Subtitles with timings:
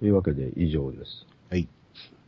[0.00, 1.26] というわけで以上です。
[1.50, 1.68] はい。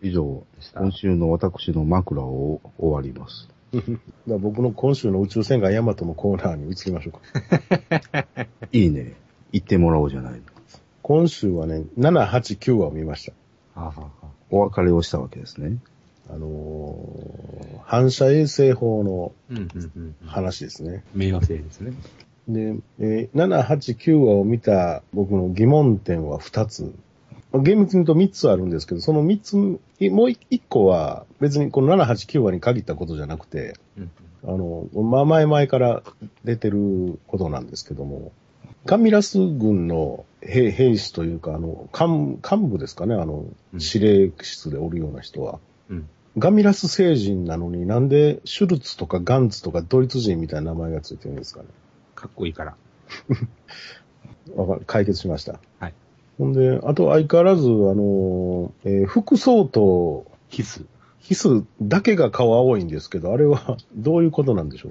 [0.02, 3.48] 以上、今週の私の枕を終わります。
[4.26, 8.38] 僕の今週の宇宙戦艦ヤマトのコーナーに移りましょうか。
[8.72, 9.14] いいね。
[9.52, 10.40] 言ってもらおうじゃないの。
[11.00, 13.32] 今週はね、7、8、9話を見ました。
[14.50, 15.78] お別れをしたわけですね。
[16.30, 19.32] あのー反射衛星法の。
[20.26, 21.04] 話ですね。
[21.14, 21.92] 名誉性ですね。
[22.48, 26.94] で、えー7、8、9話を見た僕の疑問点は2つ。
[27.52, 34.10] まあ厳密に言うと3つあるんですけど、その3つ、いもう1個は別にこの7、8、9話に限ったことじゃなくて、うん。
[34.44, 36.02] あの、まあ、前々から
[36.44, 38.32] 出てることなんですけども、
[38.86, 45.60] カミラス軍の兵兵士というか、あの、幹幹部ですかね、あのう、ん司令室でおるような人は。
[45.88, 46.08] うん。
[46.38, 51.66] ガミラス星人なのになんでシュルツとかガンツとかドイツ人みたいな名前がついてるんですかね。
[52.14, 52.74] かっこいいから。
[54.56, 55.60] わか解決しました。
[55.78, 55.94] はい。
[56.38, 60.86] ほんで、あと相変わらず、あの、えー副総統、必須。
[61.18, 64.88] ヒスだけが顔青いんですけど、あれは どういうことなんでしょ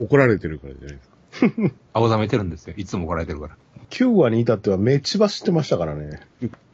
[0.00, 0.04] う？
[0.04, 1.08] 怒られてるからじゃないです
[1.68, 1.74] か。
[1.92, 2.74] 青ざめてるんですよ。
[2.76, 3.56] いつも怒られてるから。
[3.90, 6.20] ?9 話に至っては目血走ってましたからね。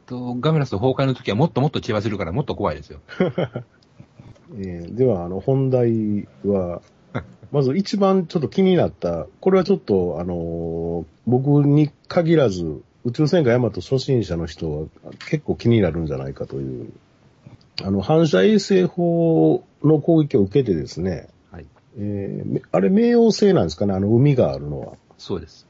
[0.05, 2.99] と、ガメラス崩壊の時はもっともっと血走るからもっと怖いですよ。
[4.57, 6.81] えーでは、あの、本題は、
[7.51, 14.87] まず一番ちょっと気になった、これはちょっと、あのー僕に限らず、宇宙戦艦ヤマト初心者の人は
[15.29, 16.91] 結構気になるんじゃないかという、
[17.83, 21.65] あの、反射衛星砲の攻撃を受けてですね、はい。
[21.97, 24.93] えーめあれ、冥王星なんですかね、あの、海があるのは。
[25.17, 25.67] そうです。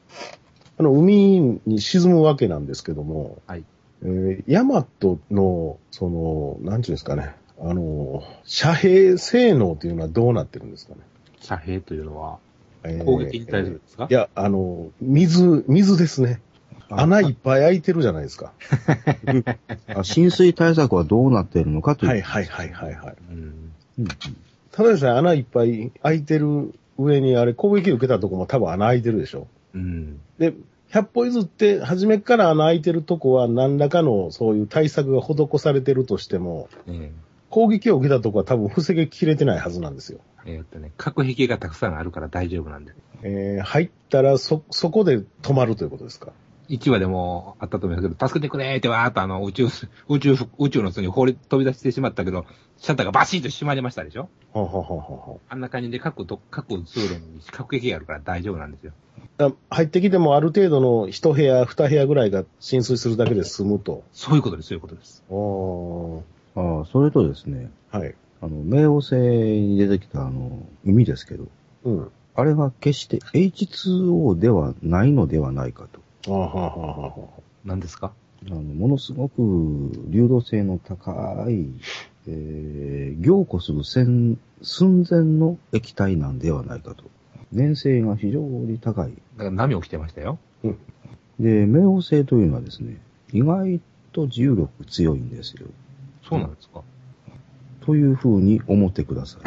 [0.78, 3.64] あの、海に沈むわけなんですけども、はい。
[4.02, 11.00] えーヤマトの、その、なんていうんですかね、あの、遮蔽性能というのはどうなってるんですかね。
[11.40, 12.38] 遮蔽というのは、
[12.84, 16.42] えー攻撃に対するんですか、いや、あの、水、水ですね。
[17.00, 18.52] 穴いっぱい開いてるじゃないですか。
[19.94, 22.10] あ浸水対策はどうなっているのかという。
[22.10, 23.14] はいはいはいはいはい。
[23.30, 23.72] うん。
[23.98, 24.08] うん
[24.72, 29.46] ただでさえ穴いっぱい開いてる上に、あれ攻撃受けたとこも多分穴開いてるでしょ。
[29.74, 30.18] うん。
[30.38, 30.54] で、
[30.90, 37.12] 100歩譲って、初めから穴開いてるとこは何らかのそういう対策が施されてるとしても、え
[37.50, 40.20] 攻撃を受けたとこは多分防ぎきれてないはずなんですよ。
[40.46, 42.92] ええーっとね、核壁がたくさんあるから大丈夫なんで。
[43.22, 46.32] えー入ったらそ、そこで止まるということですか。
[46.72, 49.68] 1話でもあったと思いますけど、助けてくれーってわーっとあの宇宙、
[50.08, 52.46] 宇宙、宇宙の巣に放り飛び出してしまったけど、
[52.78, 54.28] シャッターがバシッと閉まりましたでしょ？
[54.52, 58.92] ほうほうほうほうほあんな感じで各と、各通路に核壁があるから大丈夫なんですよ。
[59.70, 64.02] 入ってきてもある程度の一部屋、二部屋ぐらいが浸水するだけで済むと。
[64.12, 65.22] そういうことです、そういうことです。
[65.28, 65.30] あ
[66.60, 68.14] あ、それとですね、はい。
[68.40, 71.48] あの、冥王星に出てきたあの、海ですけど、
[71.84, 72.10] うん。
[72.34, 76.00] あれは決して H2O ではないのではないかと。
[77.64, 78.12] 何ですか？
[78.46, 81.66] あの、ものすごく流動性の高い、
[82.28, 87.04] えー、凝固する線寸前の液体なんではないかと。
[87.52, 89.12] 粘性が非常に高い。
[89.36, 90.38] だから波起きてましたよ。
[91.38, 92.98] で、冥王星というのはですね、
[93.32, 93.80] 意外
[94.12, 95.66] と重力強いんですよ。
[96.28, 96.82] そうなんですか、
[97.80, 99.42] というふうに思ってください。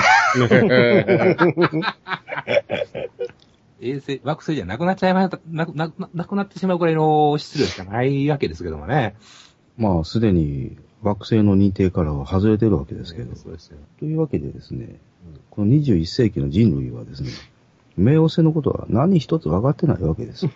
[3.85, 9.15] 衛星、惑星じゃなくなっちゃいました、なくなななくなってしまうくらいの質量しかないわけですけどもね。
[9.77, 13.35] まあ、すでに惑星の認定からは外れてるわけですけど。
[13.35, 13.77] そうですよ。
[13.99, 14.99] というわけでですね、
[15.49, 17.29] この21世紀の人類はですね、
[17.97, 20.47] 冥王星のことは何一つ分かってないわけです。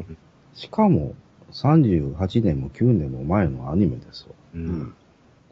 [0.54, 1.14] しかも、
[1.52, 4.34] 38年も9年も前のアニメですわ。
[4.54, 4.58] う。
[4.58, 4.94] うんん。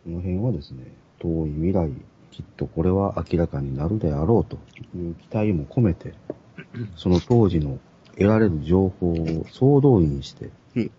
[0.04, 0.84] この辺はですね、
[1.18, 1.90] 遠い未来、
[2.30, 4.58] きっとこれは明らかになるであろうと
[4.96, 6.14] いう期待も込めて、
[6.96, 7.78] その当時の
[8.12, 10.90] 得られる情報を総動員して、うん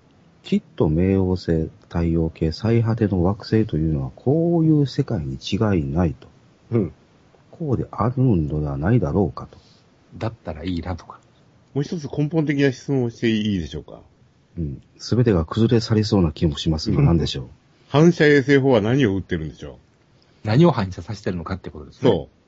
[0.45, 6.27] きっと冥王星、太陽系最果ての惑星というのはこういう世界に違いないと。
[6.69, 6.93] うん。
[7.49, 9.57] こうであるのではないだろうかと。
[10.17, 11.19] だったらいいなとか。
[11.73, 14.01] もう一つ根本的な質問をしていいでしょうか。
[14.59, 14.83] うん。
[14.99, 17.47] すべてが崩れ去りそうな気もしますが、何でしょう。
[17.89, 19.79] 反射衛星法は何を打ってるんでしょ
[20.43, 22.11] 何を反射させてるのかってことですうね。
[22.11, 22.44] そう。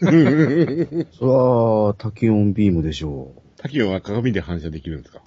[0.00, 0.86] それ
[1.20, 3.40] は、タキオンビームでしょう。
[3.58, 5.20] タキオンは鏡で反射できるんですか？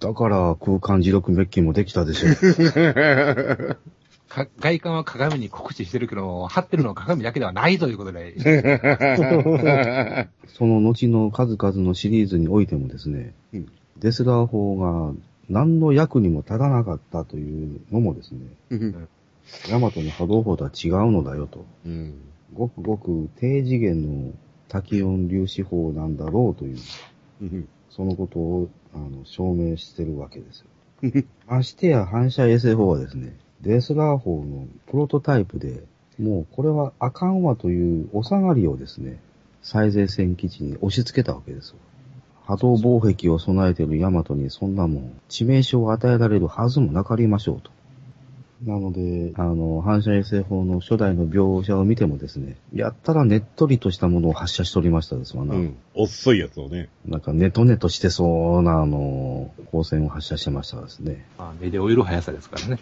[0.00, 3.76] だから空間磁力メッキもできたでしょう。
[4.28, 8.34] か外観は鏡に酷使してるけど、貼ってるのは鏡だけではないということで。
[10.48, 13.68] その後の数々のシリーズにおいてもですね、うん
[13.98, 15.12] デスラー法が
[15.48, 19.08] 何の役にも立たなかったというのもですね、うん
[19.68, 21.64] ヤマトの波動砲とは違うのだよと。
[21.84, 22.14] うん。
[22.54, 24.32] ごくごく低次元の
[24.68, 26.78] タキオン粒子法なんだろうという、
[27.42, 30.66] うんそのことをあの証明してるわけですよ。
[31.48, 35.82] ましてや反射衛星砲はですね、デスラー砲のプロトタイプで、
[36.16, 39.18] もうこれはあかんわというお下がりをですね、
[39.62, 41.76] 最前線基地に押し付けたわけですよ。
[42.44, 47.70] 波動防壁を備えているヤマトにそんなもん、致命傷を与えられるはずもなかりましょうと。
[48.62, 55.54] なので、あの、反射衛星砲の初代の描写を見てもですね、やったらねっとりとしたものを発射しておりましたですわな。
[55.54, 55.76] うん。
[55.94, 56.88] 遅いやつをね。
[57.06, 61.24] なんかネトネトしてそうな、あの、光線を発射してましたですね。
[61.38, 62.78] まあ、目で追える速さですからね。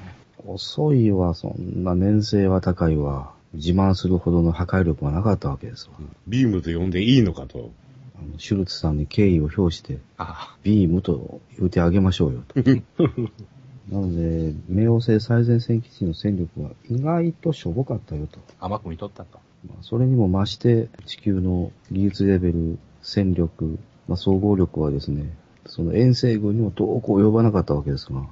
[0.47, 3.33] 遅いわ、そんな粘性は高いわ。
[3.53, 5.95] 自慢するほどの破壊力はなかったわけですわ。
[6.27, 7.73] ビームと呼んでいいのかと。
[8.19, 12.55] あのシュルツさんに敬意を表して、あビームと言うてあげましょうよと。
[13.91, 18.41] なので、冥王星最前線基地の戦力は意外としょぼかったよと。
[18.61, 19.39] あ、甘く見とったと。
[19.69, 23.79] まあ、それにも増して、地球の技術レベル、戦力、
[24.09, 25.33] まあ、総合力はですね、
[25.67, 28.27] その遠征軍にも遠く及ばなかったわけですが、うん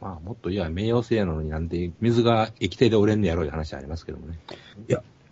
[0.00, 4.38] まあ、もっといや、冥王星やのになんで水が液体で折れんのやろういう話はありますけどもね。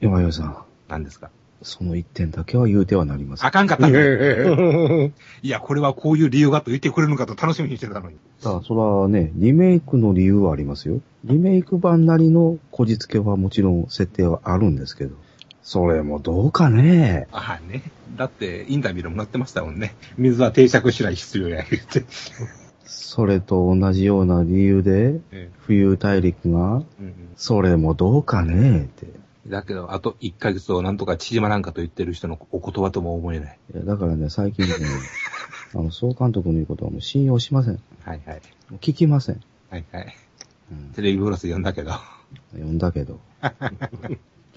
[0.00, 0.56] 山岩さん、
[0.88, 1.30] 何ですか？
[1.62, 3.46] その一点だけは言うてはなりません。
[3.46, 5.12] あかんかったね。
[5.42, 8.16] いや、これはこういう理由がと言ってくれるのかと楽しみにしてたのに。
[8.42, 11.00] ただ、それはね、リメイクの理由はありますよ。
[11.24, 15.14] リメイク版なりのこじつけはもちろん設定はあるんですけど、
[15.62, 17.28] それもどうかね。
[17.32, 17.82] ああね。
[18.16, 19.94] だって、インタビューでもなってましたもんね。
[20.16, 22.04] 水は定着しない必要や、言って。
[22.86, 26.84] それと同じような理由で、え浮遊大陸が、うん
[27.36, 29.06] それもどうかねって。
[29.46, 33.58] だけど、あと1ヶ月をなんとか縮まらんかと言ってる人のお言葉とも思えない。
[33.74, 34.74] いやだからね、最近ね、
[35.74, 37.74] あの、総監督の言うことはもう信用しません。
[37.74, 38.42] もはいはい。
[38.70, 39.40] う聞きません。
[39.70, 40.14] はいはい。
[40.72, 41.92] うん、テレビブロス読んだけど。
[42.52, 43.18] 読んだけど。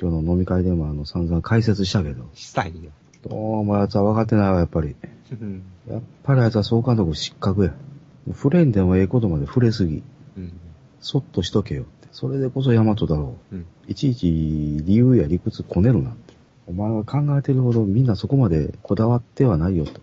[0.01, 2.91] 今日の飲み会でもあの散々解説したけど、したいよ。
[3.23, 4.95] どうも奴は分かってないわ、やっぱり。
[5.31, 5.63] うん。
[5.89, 7.73] やっぱりあいつは総監督失格や。
[8.27, 10.03] 触れんでもええことまで触れすぎ。
[10.37, 10.51] うん。
[10.99, 11.85] そっとしとけよ。
[12.13, 13.55] それでこそヤマトだろう。
[13.55, 13.65] うん。
[13.87, 16.33] いちいち理由や理屈こねるなって。
[16.67, 19.99] お前は考えてるほどみんなそこまでこだわってはないよと。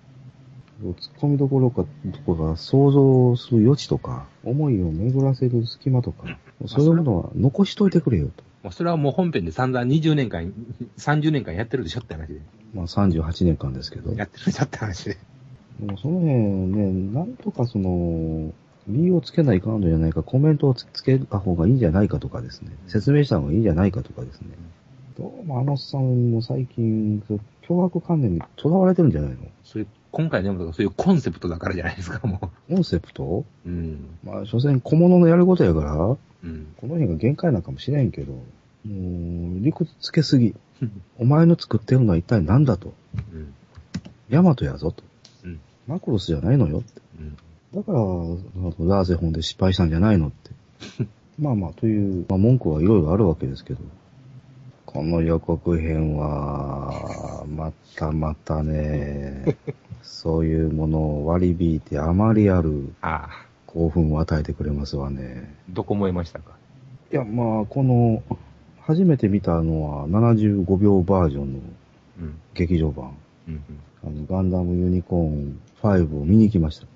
[0.83, 1.85] 突っ込みどころか、
[2.27, 8.43] とか想像する余地とか、思いを巡らせる隙間とか、そういうものは残しといてくれよと。
[8.63, 10.53] まあ、それはもう本編で散々20年間、
[10.99, 12.41] 30年間やってるでしょって話で。
[12.75, 14.13] まあ38年間ですけど。
[14.15, 15.19] やってるでしょって話で。
[15.85, 18.53] もうその辺ね、なんとかその、
[18.91, 24.49] 理由をつけないかんのじゃないか、コメントをつつけた方がいいんじゃないかとかですね、説明した方がいいんじゃないかとかですね。
[25.19, 27.23] どうもあのさんも最近、
[27.69, 29.37] 脅迫観念にとらわれてるんじゃないの？
[29.65, 33.45] そういう、今回の読むとかそういうコンセプトだからじゃないですか、もコンセプト？
[33.67, 33.69] う。
[33.69, 34.19] うん。
[34.25, 36.67] まあ、所詮小物のやることやから、こうん。
[36.83, 38.43] の辺が限界なんかもしれんけど、も
[38.87, 40.55] う、理屈つけすぎ。
[41.19, 42.95] お前の作ってるのは一体何だと？
[43.35, 43.53] うん。
[44.31, 45.03] ヤマトやぞと。
[45.45, 45.61] うん。
[45.87, 47.01] マクロスじゃないのよって。
[47.19, 47.37] うん。
[47.75, 50.51] だから、ラーゼ本で失敗したんじゃないのって。
[51.39, 53.81] まあまあ、という、まあ、文句はいろいろあるわけですけど。
[54.87, 59.57] この予告編は、またまたね、
[60.03, 65.55] そういうものを割り引いてあまりあるああ、興奮を与えてくれますわね。
[65.69, 66.57] どこ燃えましたか？
[67.13, 68.23] いや、まあ、この、
[68.81, 71.59] 初めて見たのは75秒バージョンの
[72.21, 72.35] うん。
[72.55, 73.13] 劇場版。
[73.49, 73.61] うん。
[74.05, 76.87] あの、ガンダムユニコーン5を見に行きました。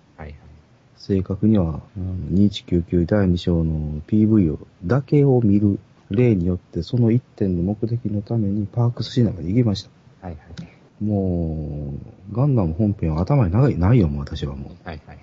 [0.97, 2.15] 正確には、あの
[2.49, 5.79] 2199第2章の PV を、だけを見る
[6.11, 9.91] 例によって、その一点の目的のためにパークスシナが行きました。
[10.27, 11.05] はいはい。
[11.05, 11.93] も
[12.33, 15.19] う、ガンダム本編は頭にないないよ、もう私はもはいはい。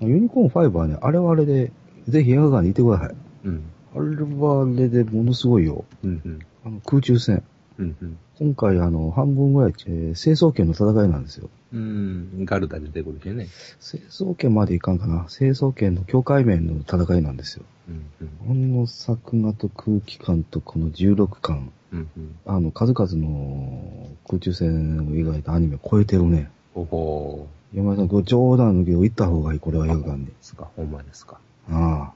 [0.00, 0.08] う。
[0.08, 1.72] ユニコーン5はね、あれはあれで、
[2.08, 3.16] ぜひ映画館に行ってください。
[3.44, 3.64] うん。
[3.94, 5.84] あれはあれでものすごいよ。
[6.04, 6.38] うんうん。
[6.64, 7.42] あの空中戦。
[7.78, 8.18] うんうん。
[8.42, 11.48] 今回あの、半分ぐらい、えー、成層圏の戦いなんですよ。
[11.72, 12.44] うん。
[12.44, 13.46] ガルダ出てくるしね。
[13.78, 15.26] 成層圏までいかんかな。
[15.28, 17.64] 成層圏の境界面の戦いなんですよ。
[17.88, 18.72] うんうん。
[18.72, 22.36] この作画と空気感とこの16感、うんうん。
[22.44, 26.50] あの、数々の空中戦を描いたアニメを超えてるね。
[26.74, 30.26] おほ山田さん、これ冗談抜きを言った方がいい、これは映画館にー。。
[30.26, 31.38] ですか、ほんまですか。
[31.70, 32.12] ああ。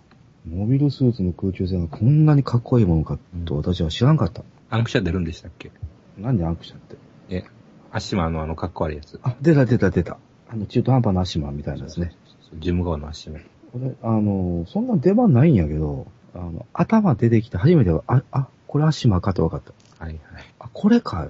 [0.48, 4.42] モビルスーツの空中戦がこんなにかっこいいものかと私は知らんかった。
[4.70, 5.70] アンクシャ出るんでしたっけ？
[6.18, 6.96] 何アンクシャって？
[7.28, 7.44] え、
[7.90, 9.18] アシマのあの、かっこ悪いやつ。
[9.22, 10.18] あ、出た出た出た。
[10.48, 12.12] あの、中途半端なアシマンみたいなですね。
[12.58, 13.40] ジム側のアシマ。
[13.72, 19.72] これ、あの、そんな出番ないんやけど、あの、頭出てきて初めては、あ、あ、これアシマかって分かった。
[20.04, 20.20] はいはい。
[20.58, 21.28] あ、これか。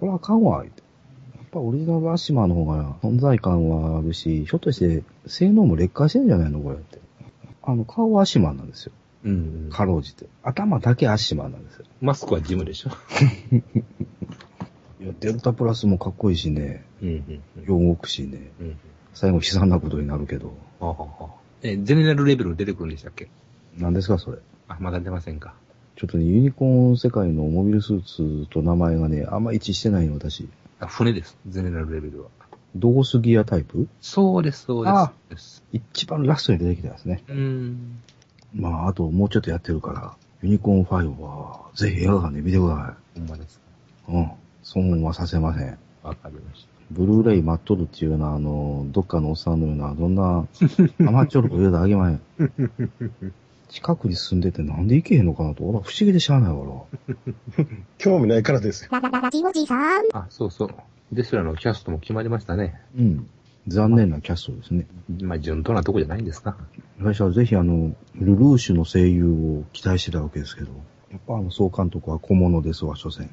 [0.00, 0.82] これあかんわ、言うて。
[1.36, 7.00] やっぱオリジナルアシマの方が存在感はあるし、ひょっとして性能も劣化してんじゃないのこれって。
[7.62, 8.92] あの、顔はアシマンなんですよ。
[9.26, 9.70] うん、うん。
[9.70, 10.26] かろうじて。
[10.42, 11.84] 頭だけアシマンなんですよ。
[12.00, 12.90] マスクはジムでしょ。
[15.02, 16.84] いや、デルタプラスもかっこいいしね。
[17.02, 17.84] うんうんうん。
[17.84, 18.50] よ動くしね。
[18.60, 18.76] うんうん。
[19.12, 20.48] 最後悲惨なことになるけど。
[20.78, 23.28] はあはあはあえ、ゼネラルレベル出てくるんでしたっけ？
[23.76, 24.38] 何ですか、それ？
[24.68, 25.54] あ、まだ出ませんか。
[25.96, 30.48] ちょっとね、ユニコーン世界のモビルスーツと名前がね、あんま一致してないの、私。
[30.78, 31.38] あ、船です。
[31.48, 32.28] ゼネラルレベルは。
[32.74, 33.88] ドースギアタイプ？
[34.02, 35.64] そうです、そうです。
[35.72, 37.22] 一番ラストに出てきたやつね。
[37.28, 38.02] うーん。
[38.54, 43.60] まあ、あともうちょっとやってるから、ユニコーン5は、ぜひ映画館で見てくださほんまです。
[44.08, 44.12] い。
[44.12, 44.30] うん。
[44.62, 45.78] 損はさせません。
[46.02, 50.46] わかりましブルーレイ待っとるっていうような、あの、どっかのおっさんのような、そんな、
[51.00, 52.20] 甘っちょること言うとあげまへん。
[53.68, 56.84] 近くに住んでてなんで行けへんのかなと、俺は不思議でしゃあないわ
[57.98, 58.88] 興味ないからですよ。
[58.92, 60.08] ララララジオジさん。
[60.08, 60.18] た。
[60.18, 60.70] あ、そうそう。
[61.12, 62.80] デスラのキャストも決まりましたね。
[62.94, 63.02] な。
[63.02, 63.28] うん。
[63.68, 64.86] 残念なキャストですね。
[65.22, 66.56] まあ、順当なとこじゃないんですか。
[66.98, 70.70] 私はぜひあの、ルルーシュの声優を期待してたわけですけど、
[71.10, 73.28] やっぱあの総監督は小物ですわ、所詮。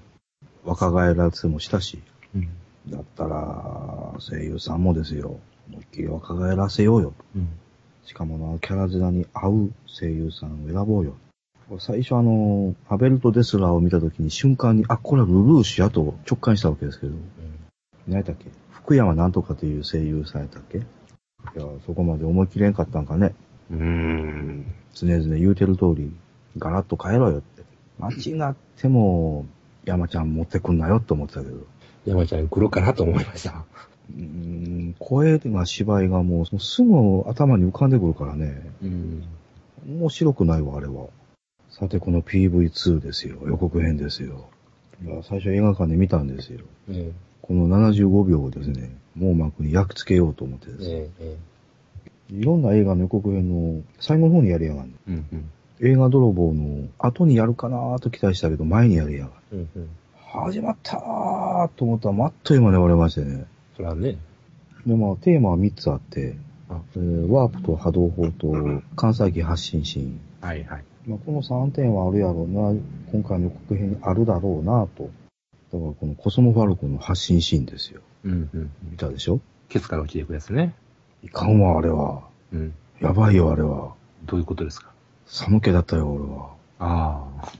[0.63, 2.01] 若返らせもしたし、
[2.35, 2.49] うん。
[2.89, 5.39] だったら、声優さんもですよ。
[5.69, 7.13] 思いっきり若返らせようよ。
[7.35, 7.49] うん。
[8.05, 11.15] しかもな、キャラ面に合う声優さんを選ぼうよ。
[11.79, 17.15] 最初あの、アベルト・デスラーを見たときに瞬間に、あ、これはルルーシュやと直感したわけですけど、
[18.07, 18.45] 何やったっけ？
[18.83, 20.79] 福山なんとかという声優さんやったっけ？
[20.79, 20.81] い
[21.55, 23.33] や、そこまで思い切れんかったんかね。
[23.71, 24.65] うーん。
[24.93, 26.11] 常々言うてる通り、
[26.57, 27.63] ガラッと変えろよって。
[27.97, 29.45] 間違っても、
[29.85, 31.65] 山ちゃん持ってくんなよって思ってたけど。
[32.05, 33.63] 山ちゃん来るかなと思いました。
[34.13, 38.69] うーん、声が芝居がもうすぐ頭に浮かんでくるからね。
[38.83, 39.23] うん。
[39.87, 41.07] 面白くないわ、あれは。
[41.69, 43.37] さて、この PV2 ですよ。
[43.45, 44.49] 予告編ですよ。
[45.03, 46.59] いや最初映画館で見たんですよ。
[46.89, 47.11] え
[47.43, 50.89] この75秒をですね、網膜に焼き付けようと思ってですね。
[50.89, 51.53] えええ
[52.29, 55.51] いろんな映画の予告編の最後の方にやりやがんねうんうん。
[55.81, 59.57] 映画泥棒の後にやるかなと期待したけど、前にやりやがる。
[59.57, 59.89] うんうん。
[60.15, 63.45] 始まったーと思ったら、まっという間に終わりましてね。
[63.75, 64.17] それはね。
[64.87, 66.35] で、まあ、テーマは3つあって、
[66.69, 70.19] あえーワープと波動砲と関西機発信シーン。
[70.41, 70.83] はいはい。
[71.05, 72.79] まあ、この3点はあるやろうな、
[73.11, 75.11] 今回の予告編にあるだろうなと。
[75.73, 78.01] だからこのコスモファルコンの発信シーンですよ。
[78.25, 78.71] うんうん。
[78.91, 79.39] 見たでしょ？
[79.69, 80.75] ケツから落ちていくやつね。
[81.23, 82.21] いかんわ、あれは。
[82.53, 82.73] うん。
[83.01, 83.95] やばいよ、あれは。
[84.25, 84.91] どういうことですか？
[85.25, 86.49] 寒気だったよ、俺は。
[86.79, 87.51] ああ。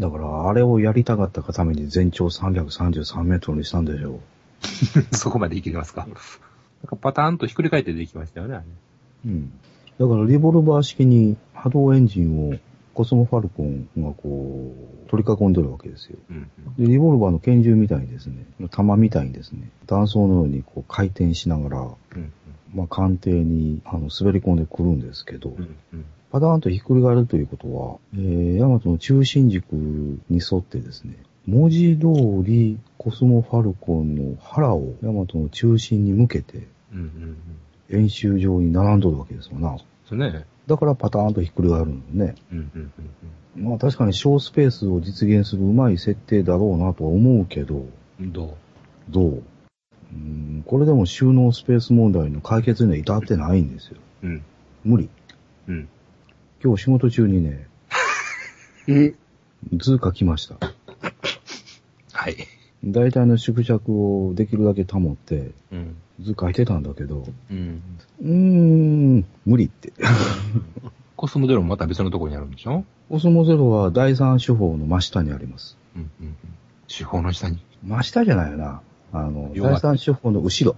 [0.00, 4.18] だから、あれをやりたかったがために全長333メートルにしたんでしょ
[5.12, 6.06] そこまでいけますか？
[6.06, 8.64] なんかパターンとひっくり返って出てきましたよね。
[9.24, 9.52] うん。
[9.98, 12.54] だから、リボルバー式に波動エンジンを
[12.94, 14.74] コスモファルコンがこ
[15.06, 16.18] う、取り囲んでるわけですよ。
[16.30, 21.96] うんで、リボルバーの拳銃みたいにですね、弾みたいにですね、弾倉のようにこう回転しながら、うん。
[22.14, 22.32] うん
[22.74, 25.76] まあ、艦艇にあの滑り込んでくるんですけど、うん。
[25.92, 26.04] うん。
[26.30, 31.16] パダーンとひっくり返るということは、えー、ヤマトの中心軸に沿ってですね、
[31.46, 32.06] 文字通
[32.44, 37.00] りコスモファルコンの腹をヤマトの中心に向けてうん。
[37.00, 37.36] うん。
[37.90, 39.76] 演習場に並んどるわけですよな。
[40.08, 40.44] そうね。
[40.70, 42.36] だからパターンとひっくり返るのね。
[42.52, 42.70] うん。
[42.74, 42.92] うん。
[43.56, 43.64] うん。
[43.70, 47.86] まあ確かに小スペースを実現するうまい設定だろうなとは思うけど、
[48.20, 48.32] うん。
[48.32, 48.54] どう？
[49.10, 49.32] どう？
[49.32, 53.96] うーんこれでも収納スペース問題の解決には至ってないんですよ。
[54.22, 54.44] うん。
[54.84, 55.08] 無理。
[55.66, 55.88] うん。
[56.62, 57.66] 今日仕事中にね、
[58.86, 59.14] うん。
[59.76, 60.56] 図書きました。
[62.12, 62.36] はい。
[62.84, 65.96] 大体の縮尺をできるだけ保って、うん。
[66.20, 67.82] 図書いてたんだけど、うん。
[68.22, 68.28] うー
[69.20, 69.92] ん、無理って。
[71.16, 72.84] コスモゼロもまた別のところにあるんでしょ？
[73.10, 75.76] コスモゼロは第三手法の真下にあります。
[75.94, 76.10] うん。
[76.20, 76.26] うん。
[76.26, 76.34] うん。
[76.88, 77.58] 手法の下に？
[77.84, 78.80] 真下じゃないよな。
[79.12, 80.76] あの、第三手法の後ろ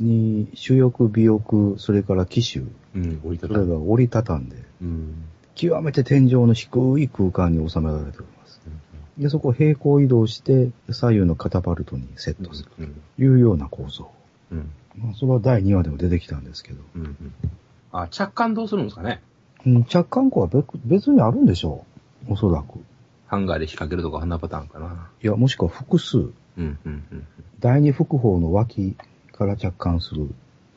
[0.00, 1.08] に主翼、尾
[1.40, 2.64] 翼、それから機種、
[2.94, 3.20] うん。
[3.24, 3.60] 置いてそた。
[3.60, 5.14] れが折りたたんで、うん。
[5.54, 8.37] 極めて天井の低い空間に収められております。
[9.18, 13.02] で、そこを平行移動して、左右のカタパルトにセットするうん。
[13.16, 14.10] というような構造。
[14.52, 14.70] うん。
[14.96, 16.82] まあ、それは第2話でも出てきたんですけど。
[16.94, 17.02] うん。
[17.02, 17.16] うん。
[17.92, 19.20] あ、着艦どうするんですかね？
[19.66, 21.84] うん、着艦庫は別別にあるんでしょ
[22.28, 22.78] うおそらく。
[23.26, 25.10] ハンガーで引っ掛けるとか、花パターンかな。
[25.22, 26.18] いや、もしくは複数。
[26.18, 26.32] うん。
[26.56, 26.78] うん。
[26.84, 27.26] うん。
[27.58, 28.96] 第二副砲の脇
[29.32, 30.28] から着艦する。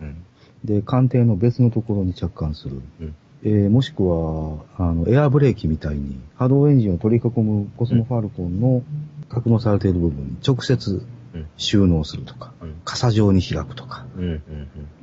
[0.01, 0.23] うん。
[0.65, 2.81] で、艦艇の別のところに着艦する。
[3.01, 8.83] うんえーもしくは、あの、エアブレーキみたいに、波動エンジンを取り囲むコスモファルコンの
[9.29, 12.81] 格納されている部分に直接うん収納するとか、うん。
[12.83, 14.05] 傘状に開くとか。
[14.17, 14.23] うん。
[14.23, 14.41] うん。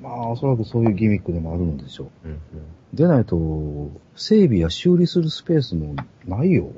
[0.02, 2.28] まあ、おそらくそういうギミックでもあるのでしょう。
[2.28, 2.38] うん。
[2.92, 5.95] でないと、整備や修理するスペースも
[6.26, 6.71] ないよ。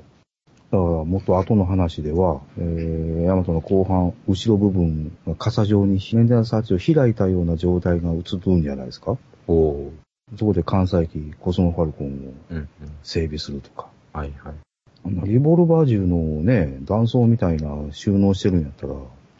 [0.70, 9.90] だから、もっと後の話では、えー、ヤマトの後半、後ろ部分が傘状にメンテナンスハッチを開いたような状態が映るんじゃないですかおー。
[10.36, 12.10] そこで関西機、コスモファルコンを
[12.50, 12.56] うん。
[12.56, 12.68] うん。
[13.02, 13.88] 整備するとか。
[14.12, 14.54] はいはい。
[15.02, 18.94] あのリボルバー銃のね、弾倉みたいな収納してるんやったら、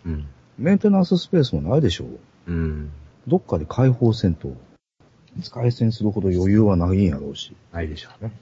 [0.06, 0.26] うん。
[0.58, 2.08] メンテナンススペースもないでしょう。
[2.46, 2.90] うん。
[3.26, 4.54] どっかで開放戦闘。
[5.42, 7.54] 使い捨てにするほど余裕はないんやろうし。
[7.72, 8.32] ないでしょうね。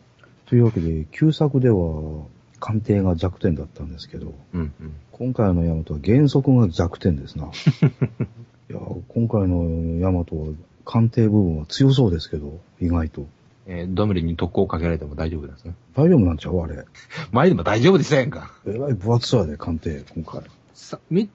[0.47, 2.25] というわけで、旧作では
[2.61, 4.97] 鑑定が弱点だったんですけど、うんうん。
[5.13, 7.47] 今回のヤマトは原則が弱点ですな。
[8.71, 8.79] いや、
[9.09, 10.47] 今回のヤマトは
[10.91, 13.27] 鑑定部分は強そうですけど、意外と。
[13.67, 15.75] えードミリに特攻かけられても大丈夫ですね。
[15.95, 16.87] 大丈夫なんちゃうあれ。
[17.31, 18.55] 前でも大丈夫でしたやんか。
[18.67, 20.41] えらい分厚さやで、鑑定、今回。
[20.73, 21.29] さ、三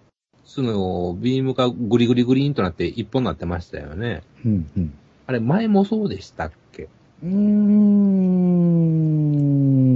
[0.43, 4.24] つのビームがグリグリグリーンとなって一本になってましたよね。
[4.43, 4.91] うん、うん。
[5.27, 6.89] あれ、前もそうでしたっけ？
[7.24, 7.33] うーん、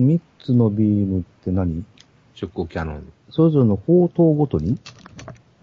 [0.07, 1.83] 三つのビームって何？
[2.35, 3.11] 出光キャノン。
[3.31, 4.77] それぞれの砲塔ごとに？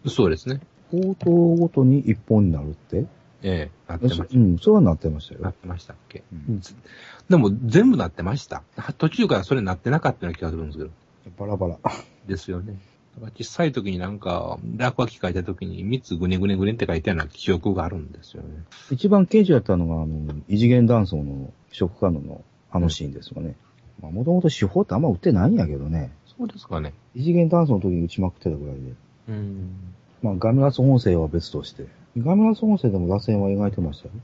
[0.08, 0.58] そうですね。
[0.90, 3.06] 砲塔ごとに一本になるって？
[3.46, 4.38] ええなってました。
[4.38, 5.40] うん、それはなってましたよ。
[5.40, 6.74] なってましたっけ、うんず
[7.28, 8.62] でも全部なってました。
[8.98, 10.90] 途中からそれなってなかったような気がするんですけど。
[11.38, 11.78] バラバラ。
[12.26, 12.78] ですよね。
[13.36, 18.48] 小さい時になんか、落書き書いた時に3つグニグニグニって書いたような記憶があるんですよね。
[18.90, 23.54] 一番刑事やったのが、あの、異次元断層の食可能のあのシーンですよね。
[24.02, 26.10] まあ、もともと手法ってあんま売ってないんやけどね。
[26.36, 26.92] そうですかね。
[27.14, 28.80] 異次元断層の時に打ちまくってたぐらいで。
[29.28, 29.70] うん。
[30.22, 31.86] まあ、ガメラス音声は別として。
[32.16, 34.14] ガメラス音声でも螺旋は描いてましたよ。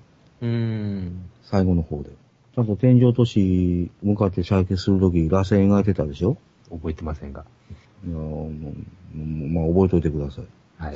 [0.42, 1.30] うん。
[1.42, 2.10] 最後の方で。
[2.54, 6.36] ちゃんと天井都市向かって射撃するとき、螺旋描いてたでしょ？
[6.70, 7.44] 覚えてませんが。
[8.06, 10.44] いやーもう、まあ覚えといてください。
[10.78, 10.94] はい。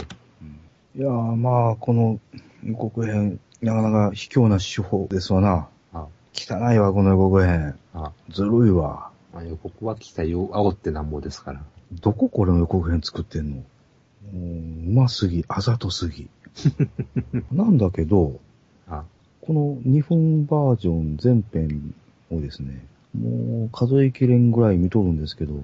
[0.97, 2.21] いやーまあ、この
[2.65, 5.69] 予告編、なかなか卑怯な手法ですわな。
[5.93, 7.77] あ、汚いわ、この予告編。
[7.93, 9.11] あ、ずるいわ。
[9.33, 11.63] まあ、予告は期待を煽ってなんぼですから。
[11.93, 13.57] どここれの予告編作ってんの？
[13.57, 13.63] も
[14.33, 16.29] う、うますぎ、あざとすぎ。
[17.53, 18.41] なんだけど、
[18.89, 19.05] あ、
[19.41, 21.95] この2分バージョン全編
[22.31, 22.87] をですね、
[23.19, 25.55] もう数えきれんぐらい見とるんですけど、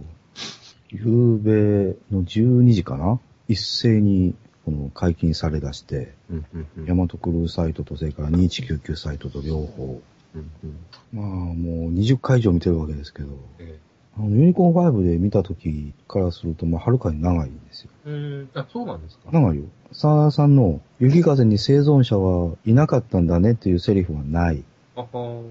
[0.91, 3.21] 夕べの12時かな？
[3.49, 6.87] 一斉にこの解禁されだして、うん、うん、うん。
[6.87, 10.01] ヤマトクルーサイトとそれから2199サイトと両方、
[10.35, 10.76] うん、うん。
[11.13, 13.79] まあもう20回以上見てるわけですけど、え
[14.19, 17.91] あのユニコーン5で見た時からすると、まあはるかに長いんですよ。
[18.07, 19.31] えうん、あ、そうなんですか？
[19.33, 19.65] 長いよ。
[19.93, 24.63] 沢田さんの雪風に生存者はいなかったんだねっていうセリフはない。
[24.97, 25.43] あは。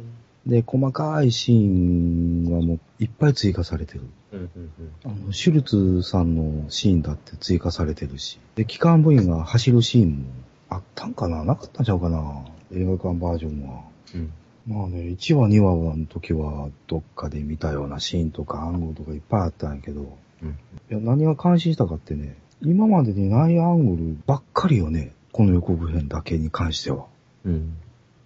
[0.45, 4.01] で、細かいシーンはもういっぱい追加されてる。
[4.31, 4.71] うん、うん、
[5.03, 8.39] あの、シュルツさんのシーンだって追加されてるし。
[8.55, 10.25] で、機関部員が走るシーンも
[10.69, 11.43] あったんかな？
[11.43, 12.45] なかったんちゃうかな？
[12.73, 13.81] 映画館バージョンは。
[14.15, 14.31] うん。
[14.69, 20.49] まあね、1話2話の時はどっかで見たようなシーンとか暗号とかいっぱいあったんやけど、うん。
[20.49, 20.53] い
[20.89, 25.13] や、何が感心したかってね、今までにないアングルばっかりよね。
[25.31, 27.07] この予告編だけに関しては。
[27.45, 27.77] うん。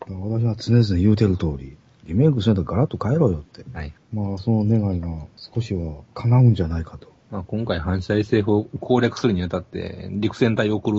[0.02, 3.64] 私は常々言うてる通り、リメイクするんだったらガラッと変えろよって。
[3.72, 3.94] はい。
[4.12, 7.08] まあ、その願いが少しは叶うんじゃないかと。
[7.32, 10.98] まあ、今回反射衛星を攻略するにあたって、陸戦隊を送る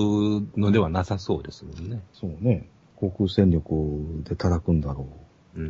[0.57, 2.01] のではなさそうですもんね。
[2.15, 2.67] そうね。
[2.97, 5.24] 航空戦力で叩くんだろう
[5.63, 5.67] ん。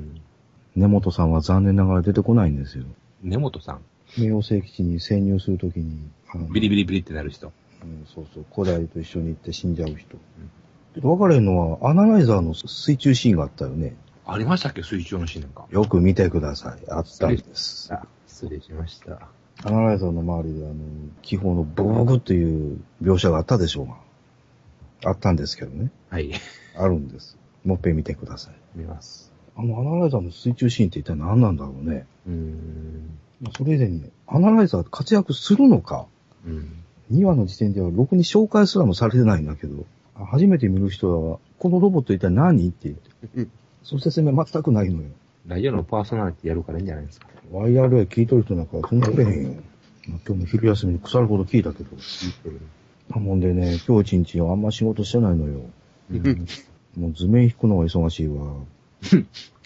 [0.76, 0.80] う。
[0.80, 2.84] 根本さんは残念ながら出てこないんですよ。
[3.22, 3.80] 根本さん？
[4.18, 5.98] 冥王星基地に潜入するときに、
[6.52, 7.52] ビリビリビリってなる人。
[7.82, 10.16] うん、そうそう、古代と一緒に行って死んじゃう人。
[10.94, 13.96] で分かれるのは、アナライザーの水中シーンがあったよね。
[14.26, 14.82] ありましたっけ？
[14.82, 15.66] 水中のシーンなんか。
[15.70, 16.90] よく見てください。
[16.90, 17.92] あったんです。
[17.92, 19.28] あ、失礼しました。
[19.64, 20.74] アナライザーの周りで、あの、
[21.22, 23.96] 気泡のボコボコっていう描写があったでしょうが。
[25.06, 25.90] あったんですけどね。
[26.08, 26.30] はい。
[26.76, 27.36] あるんです。
[27.64, 28.54] もっぺん見てください。
[28.74, 29.33] 見ます。
[29.56, 32.06] あの、アナライザーの水中シーンって一体何なんだろうね。
[32.26, 33.18] うーん。
[33.56, 36.06] それ以前に、アナライザー活躍するのか
[36.46, 36.84] うん。
[37.12, 39.84] 2話の時点ではろくに紹介すらもされてないんだけど、
[40.16, 43.50] あ初めて見る人は、このロボット一体何って言って。
[43.82, 45.08] その説明全くないのよ。
[45.46, 47.28] ラジオのパーソナリティやるからいいんじゃないですか。
[47.52, 49.50] YRA 聞いとる人なんかそんなくれへんよ。
[50.08, 51.90] まあ今日も昼休みに腐るほど聞いたけど。
[53.12, 55.60] あもんでね、今日一日あんま仕事してないのよ。
[56.10, 56.46] うん。
[56.96, 58.54] もう図面引くのが忙しいわ。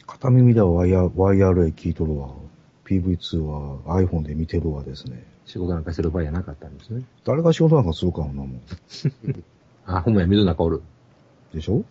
[0.07, 2.31] 片耳では YR YRA 聞いとるわ。
[2.85, 5.25] PV2 は iPhone で見てるわですね。
[5.45, 7.03] 仕事なんかしてる場合じゃなかったんですね。
[7.25, 8.61] 誰が仕事なんかするかほんなもん。
[9.87, 10.83] あ、ほんまや、水の中おる。
[11.55, 11.77] でしょ？
[11.77, 11.85] うん。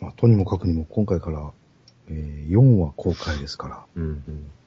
[0.00, 1.50] まあ、とにもかくにも今回から、
[2.08, 4.22] えー、4話公開ですから、うん。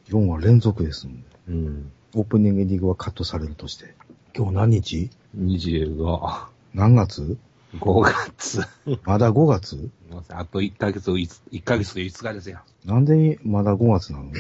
[0.10, 1.56] 4話連続ですので、うん。
[1.56, 1.91] うん。
[2.15, 3.93] オープニングエンディングはカットされるとして。
[4.36, 7.38] 今日何日？25、何月？
[7.79, 8.62] 5月。
[9.05, 9.89] まだ5月？
[10.29, 12.59] あと1ヶ月、1ヶ月と5日ですよ。
[12.86, 14.31] なんでまだ5月なの？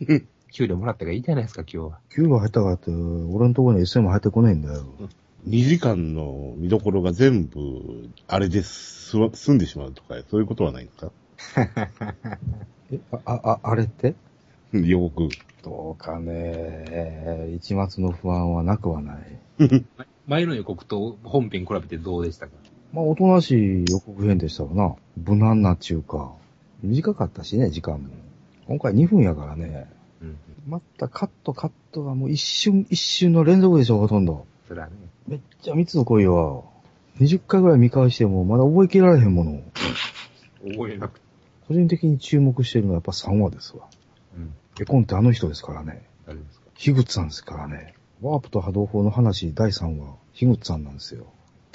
[0.52, 1.98] 給料もらったからいいじゃないですか、今日は。
[2.14, 4.84] 給料入ったからって、俺のところに SM 入ってこないんだよ。
[5.48, 11.12] 2時間の見どころが全部、あれです、す済んでしまうとか、そういうことはないんですか？
[12.92, 14.14] え、あ、あ、ああれって？
[14.72, 15.28] 予告。
[15.62, 19.84] どうかね、一末の不安はなくはない。
[20.28, 22.52] 前の予告と本編比べてどうでしたか？
[22.92, 24.94] まあ、おとなしい予告編でしたわな。
[25.16, 26.32] 無難なっちゅうか。
[26.82, 28.10] 短かったしね、時間も。
[28.66, 29.90] 今回2分やからね。
[30.22, 30.36] うん。
[30.66, 34.46] またカットカットがもう一瞬一瞬の連続でしょ、ほとんど。
[34.68, 34.92] それはね。
[35.26, 36.62] めっちゃ密度濃いわ。
[37.20, 39.62] 20回ぐらい見返してもまだ覚えきられへんもの。
[40.62, 41.26] 覚えなくて。
[41.68, 43.86] 個人的に注目してるのはやっぱ3話ですわ。
[44.36, 44.54] うん。
[44.78, 46.06] 絵コンってあの人ですからね。
[46.26, 46.66] 誰ですか？
[46.74, 47.94] 樋口さんですからね。
[48.20, 51.26] ワープと波動砲の話第3話、樋口さんなんですよ。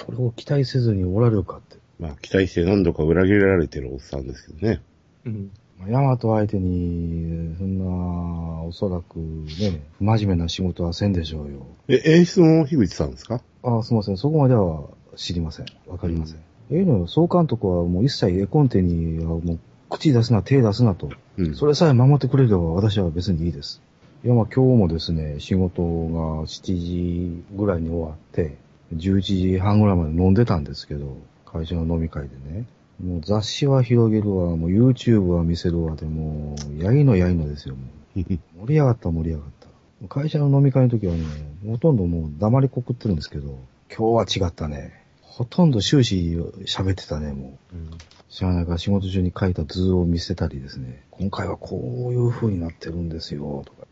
[0.04, 1.78] これを期待せずにおられるかって。
[1.98, 4.82] まあ、期待して何度か裏切られてるおっさんですけどね。
[5.24, 5.50] うん。
[5.78, 11.66] まあヤマト相手に、そんな、おそらくね、不真面目な仕事はせんでしょうよ。
[11.88, 13.40] え、演出も樋口さんですか？
[13.62, 14.18] ああ、すみません。
[14.18, 14.84] そこまでは
[15.16, 15.66] 知りません。
[15.86, 16.38] わかりません。
[16.70, 21.08] ええのよ、総監督はもう一切絵コンテにはもう口出すな、手出すなと。
[21.38, 21.54] うん。
[21.54, 23.80] それさえ守ってくれれば私は別にいいです。
[24.24, 28.56] いや、まあ今日もですね、仕事が7時ぐらいに終わって、
[28.94, 32.64] 11時半ぐらいまで飲んでたんですけど、会社の飲み会でね。
[33.04, 37.82] もう雑誌は広げるわ、もう YouTube は見せるわで、もう、やいのやいのですよ、も
[38.16, 38.20] う。
[38.24, 40.08] 盛り上がった盛り上がった。
[40.08, 41.22] 会社の飲み会の時はね、
[41.66, 43.58] ほとんどもう黙りこくってるんですけど、
[43.94, 45.04] 今日は違ったね。
[45.20, 47.76] ほとんど終始喋ってたね、もう。
[47.76, 47.90] うん。
[48.30, 51.02] 知らないから仕事中に書いた図を見せたりですね。
[51.10, 51.76] 今回はこ
[52.08, 53.83] ういう風になってるんですよ、とか。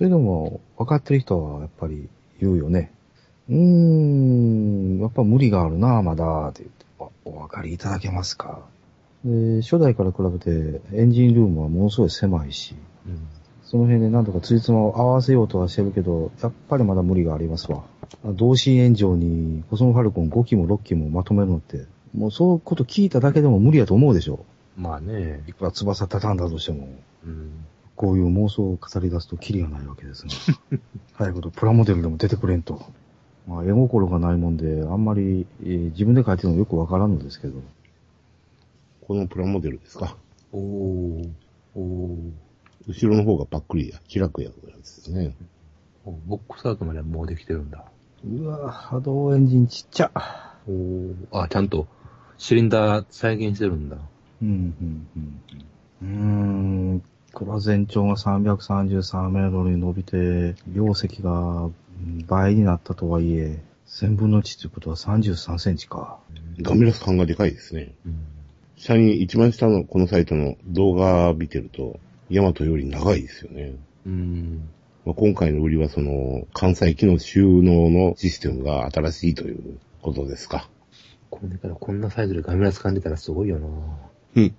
[0.00, 2.08] それでも分かってる人はやっぱり
[2.40, 2.90] 言うよね。
[3.50, 6.86] うーん、やっぱ無理があるな、まだ、って言って。
[7.00, 8.60] あお分かりいただけますか？
[9.26, 12.74] で、初代から比べてエンジンルームはものすごい狭いし、
[13.06, 13.28] うん。
[13.62, 17.82] その辺で何とかついつまを合わせようとはしてるけど、やっぱりまだ無理がありますわ。
[18.24, 21.84] 同心炎上に、コスモファルコン5機も6機もまとめるのって、
[22.16, 24.46] もうそういうこと聞いただけでも無理やと思うでしょ。
[24.78, 25.52] まあねい。
[25.52, 26.88] くら翼畳んだとしても、
[27.26, 27.66] うん。
[28.00, 30.32] こういう妄想を語り出すとキリがないわけですね。
[31.12, 32.80] 早いことプラモデルでも出てくれんと。
[33.46, 37.60] まあ、絵心がないもんで、あんまり、えー自分で描いてるのよくわからんのですけど。
[39.06, 40.16] このプラモデルですか？
[40.50, 41.28] おー。
[41.74, 42.30] おー。
[42.88, 45.34] 後ろの方がパックリや、開くやつですね。
[46.06, 47.84] おボックスアウトまでもうできてるんだ。
[48.26, 50.10] うわ波動エンジンちっちゃ。
[50.66, 51.14] おー。
[51.32, 51.86] あ、ちゃんと、
[52.38, 53.98] シリンダー再現してるんだ。
[54.40, 54.48] うん、
[54.80, 55.40] うん、うん。
[56.02, 56.08] うー
[56.96, 66.18] ん、これは全長が333メートルに伸びて、両席がうん倍になったとはいえ、1000分の1ということは33センチか。
[66.62, 67.92] ガミラス感がでかいですね。
[68.06, 68.18] うん。
[68.76, 73.74] 下に一番下のこのサイトの動画見てると、ヤマトより長いですよね。
[74.06, 74.68] うん。
[75.04, 80.68] まあ、今回の売りはその、関西機の収納のシステムが新しいということですか。
[81.30, 83.68] これからこんなサイズでガミラス感出たらすごいよな
[84.36, 84.54] うん。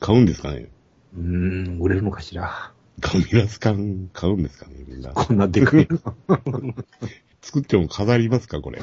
[0.00, 0.68] 買うんですかね
[1.16, 2.72] うーん、売れるのかしら？
[3.00, 5.10] ガミラス缶買うんですかねみんな。
[5.10, 5.98] こんなでかいの？
[7.42, 8.80] 作っても飾りますかこれ。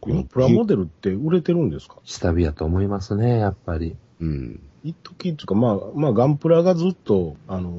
[0.00, 1.96] このプラモデルって売れてるんですか？
[2.04, 3.96] 下火やと思いますね、やっぱり。
[4.20, 4.60] うん。
[4.82, 7.70] 一時っていうか、まあ、まあ、ガンプラがずっと、あの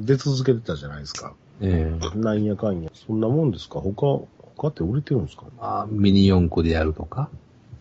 [0.00, 1.34] ー出続けてたじゃないですか。
[1.60, 2.90] ええなんやかんや。
[2.94, 3.80] そんなもんですか？
[3.80, 4.24] 他、
[4.56, 5.44] 他って売れてるんですか？
[5.58, 7.28] まあ、ミニ四駆でやるとか。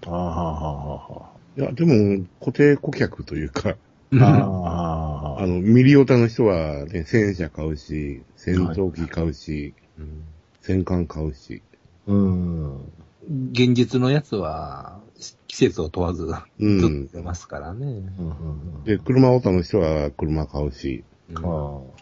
[0.06, 3.76] ああ、はあ、はあ、はいや、でも、固定顧客というか、
[4.14, 4.26] あ。
[4.26, 10.24] ああ、あの、ミリオタの人はね、戦車買うし、戦闘機買うし、うん
[10.62, 11.62] 戦艦買うし。
[12.08, 12.92] うん。
[13.54, 15.00] 現実のやつは、
[15.48, 17.18] 季節を問わず、うずっんと。
[17.20, 17.86] 出ますからね。
[17.86, 18.32] うんう
[18.82, 21.46] んで、車オタの人は車買うし、うん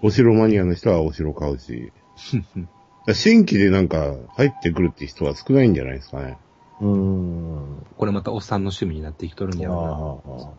[0.02, 1.92] お城マニアの人はお城買うし。
[3.14, 6.38] 新規でなんか入ってくるって人は少ないんじゃないですかね。
[6.82, 6.86] あ。
[6.86, 7.86] うん。
[7.98, 10.50] これまたおっさんの趣味になってきとるんやろあな。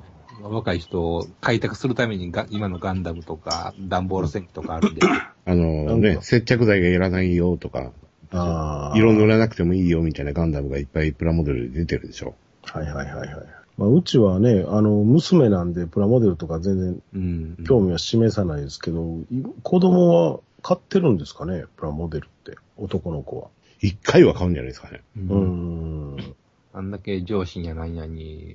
[0.42, 5.01] 若い人を開拓するためにが今のガンダムとか、ダンボール戦記とかあるんで。
[5.49, 7.92] あのね、か接着剤がいらないよとか、
[8.31, 8.38] あ。
[8.38, 8.99] ああ。
[8.99, 12.35] 色塗らなくてもいいよみたいなガンダムがいっぱいプラモデルで出てるでしょ。
[12.62, 13.46] はいはいはいはい。
[13.77, 17.57] まあ、うちはね、あの、娘なんでプラモデルとか全然うん。
[17.66, 22.57] 興味は示さないですけど、い子供は買ってるんですかねプラモデルって。
[22.77, 23.49] 男の子は。
[23.81, 25.03] 一回は買うんじゃないですかね。
[25.16, 25.20] う。
[25.20, 26.35] うんん。
[26.76, 28.54] あんだけ上司やなんやに、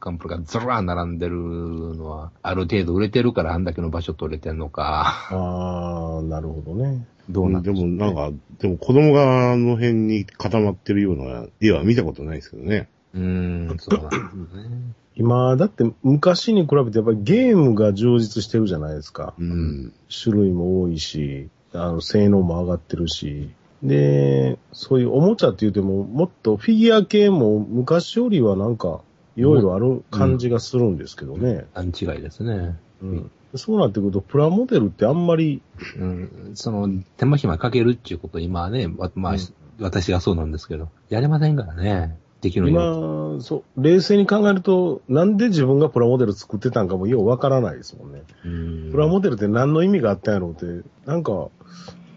[0.00, 7.06] カンプルがずらー並んでるのは、ある程度売れてるからあんだけの場所取れてんのか、ああ、なるほどね。
[7.28, 12.88] どうなんでもなんか、でも子供があの辺に固まってるような絵は見たことないですけどね。
[13.12, 14.16] うーん、そうなんで
[14.50, 14.78] すね。
[15.16, 19.34] 今、だって昔に比べてやっぱりゲームが充実してるじゃないですか。
[19.38, 19.92] うん。
[20.08, 23.50] 種類も多いし、あの、性能も上がってるし。
[23.82, 29.00] で、そういうおもちゃって言っても、もっとフィギュア系も昔よりはなんか、
[29.36, 31.66] いろいろある感じがするんですけどね。
[31.74, 32.76] 段違いですね。
[33.02, 33.30] うん。
[33.54, 35.62] そうなってくると、プラモデルってあんまり、
[35.96, 39.38] うん、その、手間暇かけるっていうこと今はね、わまあ、うん
[39.80, 42.18] 私がそうなんですけど、やれませんからね。
[42.40, 43.34] 敵の色。
[43.36, 48.22] 今、そう、冷静に考えると、なんで自分がプラモデル作ってたんかもようわからないですもんね。
[48.44, 51.48] うんプラモデルって何の意味があったんやろうって、なんか、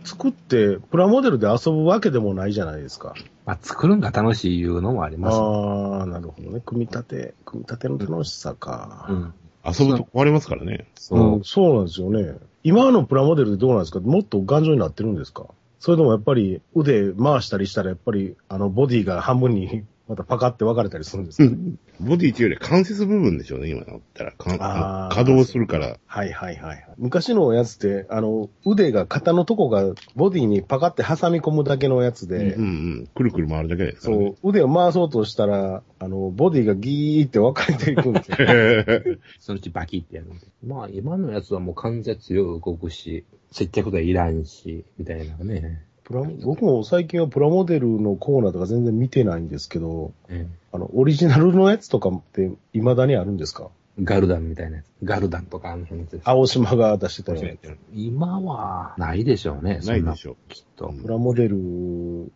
[0.03, 3.13] 作って、プラモデルで遊ぶわけでもないじゃないですか。
[3.45, 5.37] まあ、作るんが楽しいいうのもあります。
[5.37, 6.61] ああ、なるほどね。
[6.65, 9.07] 組み立て、組み立ての楽しさか。
[9.09, 9.33] うん。
[9.63, 10.87] 遊ぶと壊れますからね。
[10.95, 11.19] そう。
[11.19, 12.35] うんそうなんですよね。
[12.63, 13.99] 今のプラモデルってどうなんですか？
[13.99, 15.45] もっと頑丈になってるんですか？
[15.79, 21.55] それともやっぱり腕回したりしたらやっぱりあのボディが半分にまたパカって分かれたりするんですか、
[22.01, 24.33] ボディっていうより関節部分でしょうね、今だったら。
[24.33, 25.97] か稼働するから。
[26.05, 26.87] はいはいはいはい。
[26.97, 32.67] 昔のやつって、あの、腕が、肩のとこがボディにパカって挟み込むだけのやつで、うんう
[33.03, 33.07] ん。
[33.15, 34.35] くるくる回るだけですからね。
[34.41, 38.35] そう、腕を回そうとしたら、あの、ボディがギーって分かれていくんですよ。
[39.39, 40.47] そのうちバキってやるんで。
[40.65, 45.85] まあ、今のやつはもう関節よく動くし、接着剤いらんし、みたいなね。
[46.11, 53.69] プラモ僕も最近はプラモデルのコーナーとか全然見てないんですけど、えあの、オリジナルのやつとかって未だにあるんですか？
[53.99, 54.85] えガルダンみたいなやつ。
[55.03, 56.29] ガルダンとかあの辺のやつです。
[56.29, 57.77] 青島が出してたやつ。
[57.93, 59.79] 今は、ないでしょうね。
[59.83, 60.35] ないでしょう。
[60.49, 60.89] きっと。
[60.89, 61.57] プラモデル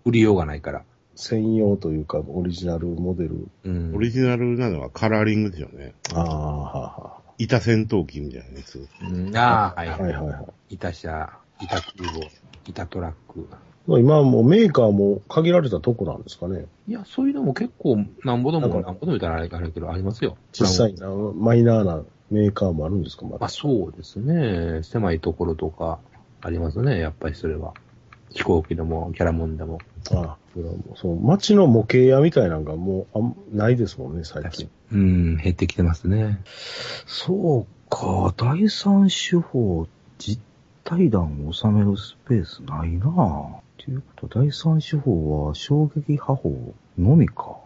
[0.05, 0.83] 売りようがないから。
[1.15, 3.47] 専用というか、オリジナルモデル。
[3.63, 3.95] うん。
[3.95, 5.93] オリジナルなのはカラーリングでしょうね。
[6.13, 8.85] ああ、は板戦闘機みたいなやつ。
[9.01, 10.45] うんああ、はいあ、はあ、はいはいはい。
[10.75, 11.29] 板車、
[11.61, 12.19] 板空母、
[12.67, 13.47] 板トラック。
[13.87, 16.65] まあ今はもうメーカーも限られたとこなんですかね。
[16.87, 20.37] いや、そういうのも結構、なんぼでも、なんかなんぼでも言ったらあれだけど、ありますよ。
[20.51, 23.49] 実際な、マイナーなメーカーもあるんですか、まだまあ。
[23.49, 24.81] そうですね。
[24.83, 25.99] 狭いところとか、
[26.41, 26.99] ありますね。
[26.99, 27.73] やっぱりそれは。
[28.31, 29.79] 飛行機でも、キャラモンでも。
[30.11, 34.69] ああ、そうそう、街の模型屋みたいなのがもうあんないですもんね、最近。
[34.91, 36.41] うん、減ってきてますね。
[37.07, 40.41] そうか、第三手法、実
[40.83, 43.64] 体弾を収めるスペースないなぁ。
[43.85, 47.59] ということは、第三手法は衝撃波法のみか。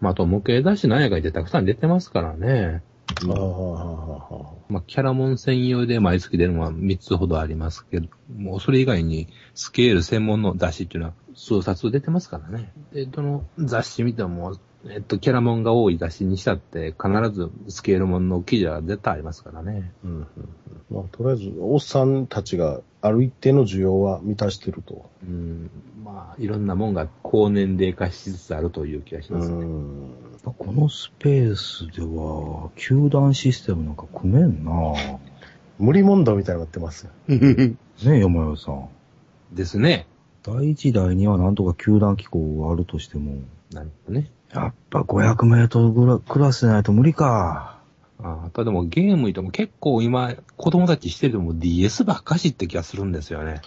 [0.00, 2.82] まあ、あと模型出しなんやかんやってたくさん出てますからね。
[3.28, 12.72] ああ、まあ、キャラモン専用で毎月出るのは3つほどありますけど、もうそれ以外にスケール専門の雑誌っていうのは数冊出てますからね。
[12.92, 14.56] で、どの雑誌見ても、
[14.90, 19.92] えっと、キャラモンが多い雑誌にしたって必ずスケールモンの記事は絶対ありますからね。
[20.04, 20.26] うんうんうん
[20.90, 25.10] まあ、とりあえず、おっさんたちがある一定の需要は満たしてると。
[25.22, 25.70] うん、
[26.04, 29.64] まあ、いろんなもんが高年齢化しつつあるという気がしうますね。
[29.64, 30.10] ん。
[30.44, 35.18] このスペースでは、球団システムなんか組めんなぁ。
[35.78, 37.08] 無理問答みたいになってます。
[37.26, 38.88] ねえ、山代さん。
[39.52, 40.06] ですね。
[40.42, 44.30] 第一代にはなんとか球団機構があるとしても、なるほどね。
[44.52, 47.80] やっぱ500メートルぐらクラスじゃないと無理か。
[48.18, 53.60] ああ、ただでもゲームいても結構今、子供たちしてるとも DS ばっかしって気がするんですよね。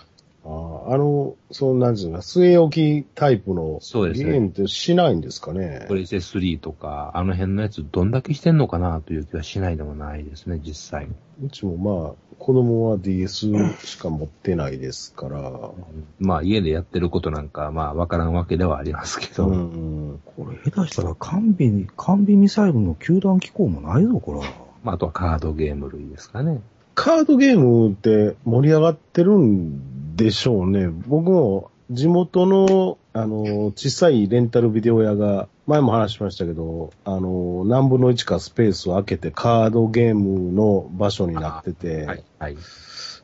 [0.49, 5.85] ああ、あの、そうなんですか、据え置きタイプのそうですねゲームってしないんですかね？
[5.87, 11.07] プレイステ3とか、あの辺のやつどんだけしてんのかなという気はしないでもないですね、実際。
[11.43, 13.47] うちもまあ、子供は DS
[13.83, 15.71] しか持ってないですから。
[16.19, 19.47] まあ家でやってることなんか、まあわからんわけではありますけど。
[19.47, 20.19] うん。
[20.25, 24.39] これ下手したら完備に、完備ミサイルの球団機構もないぞ、これ。
[24.83, 26.61] まああとはカードゲーム類ですかね。
[26.95, 29.81] カードゲームって盛り上がってるん
[30.19, 30.89] でしょうね。
[31.07, 42.23] 僕も地元の、あの、小さいレンタルビデオ屋が、前も話しましたけど、あの、何分の1かスペースを空けてカードゲームの場所になってて、はい。
[42.39, 42.57] はい。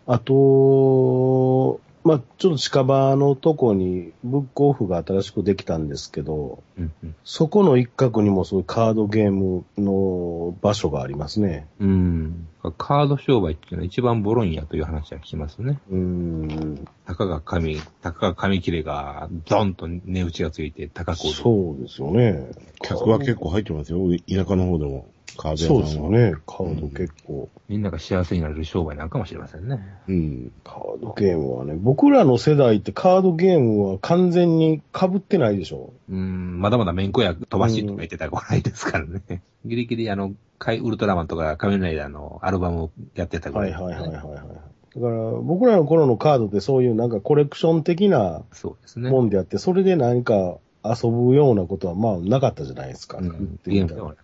[0.08, 7.16] あと、まあ、ちょっと近場のとこにブックオフが新しくできたんですけど、うんうん。
[7.24, 11.68] そこの一角にもそういうカードゲームの場所がありますね。
[11.80, 12.48] うん。
[12.78, 15.80] カード商売っていうのは一番ボロいんやという話は聞きますね。
[15.90, 16.88] うーん。
[17.08, 21.28] たかが紙、たかが紙切れがドンと値打ちがついて高く。
[21.30, 22.52] そうですよね。
[22.84, 24.00] 客は結構入ってますよ。
[24.30, 25.08] 田舎の方でも。
[25.38, 26.10] カード屋さんはそうですよ。
[26.10, 26.36] ね。
[26.46, 27.50] カード結構。
[27.68, 29.80] みんなが幸せになれる商売なんかもしれませんね。
[30.08, 30.52] うん。
[30.64, 35.94] カードゲームはね、僕らの世代ってカードゲームは完全に被ってないでしょ。
[36.10, 39.42] うん、まだまだめんこや飛ばしとか言ってたぐらいですからね。
[39.66, 43.62] ギリギリあの、カイウルトラマンとか仮面ライダーのアルバムをやってたぐら。
[43.62, 44.76] はいいはいはいはいはい。
[44.96, 49.10] だから僕らの頃のカードってそういうなんかコレクション的なそうですね。
[49.10, 53.18] もんであって、それで何か遊ぶようなことはまあなかったじゃないですか。
[53.18, 54.16] うん言ってゲームでは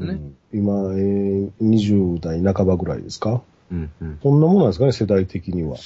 [0.00, 0.18] ですね。
[0.20, 3.42] うん今、えー、20代半ばぐらいですか？
[3.70, 4.18] うん、うん。
[4.20, 5.76] そんなものなんですかね、世代的には。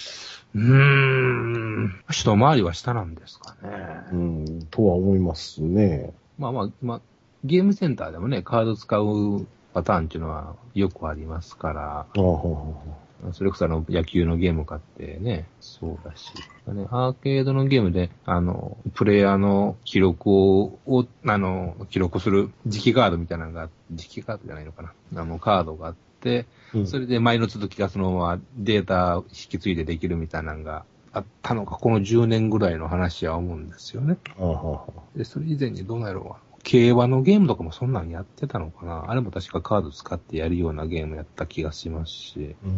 [0.55, 1.93] うーん。
[2.11, 3.69] 一回りは下なんですかね。
[4.13, 6.15] うん、とは思いますね。
[6.39, 7.01] まあまあ、まあ、
[7.45, 16.33] ゲームセンターでもね、カード使うパターンっていうのはよくありますから、ああはあはあそれこそあの、野球のゲーム買ってね、そうだし。
[16.67, 24.93] ね、アーケードのゲームで、あの、プレイヤーの記録を、をあの、記録する磁気カードみたいなのが、磁気カードじゃないのかな。
[25.23, 34.17] あの、カードがあって、うんそれで前の続きがそのままデータを引き継いでできるみたいなのがあったのか、この10年ぐらいの話は思うんですよね。
[34.39, 36.39] ああはあで、それ以前にどうなるわ。
[36.65, 42.57] 競馬のゲームとかもそんなんやってたのかなあれも確かカード使ってやるようなゲームやった気がしますし。
[42.65, 42.69] う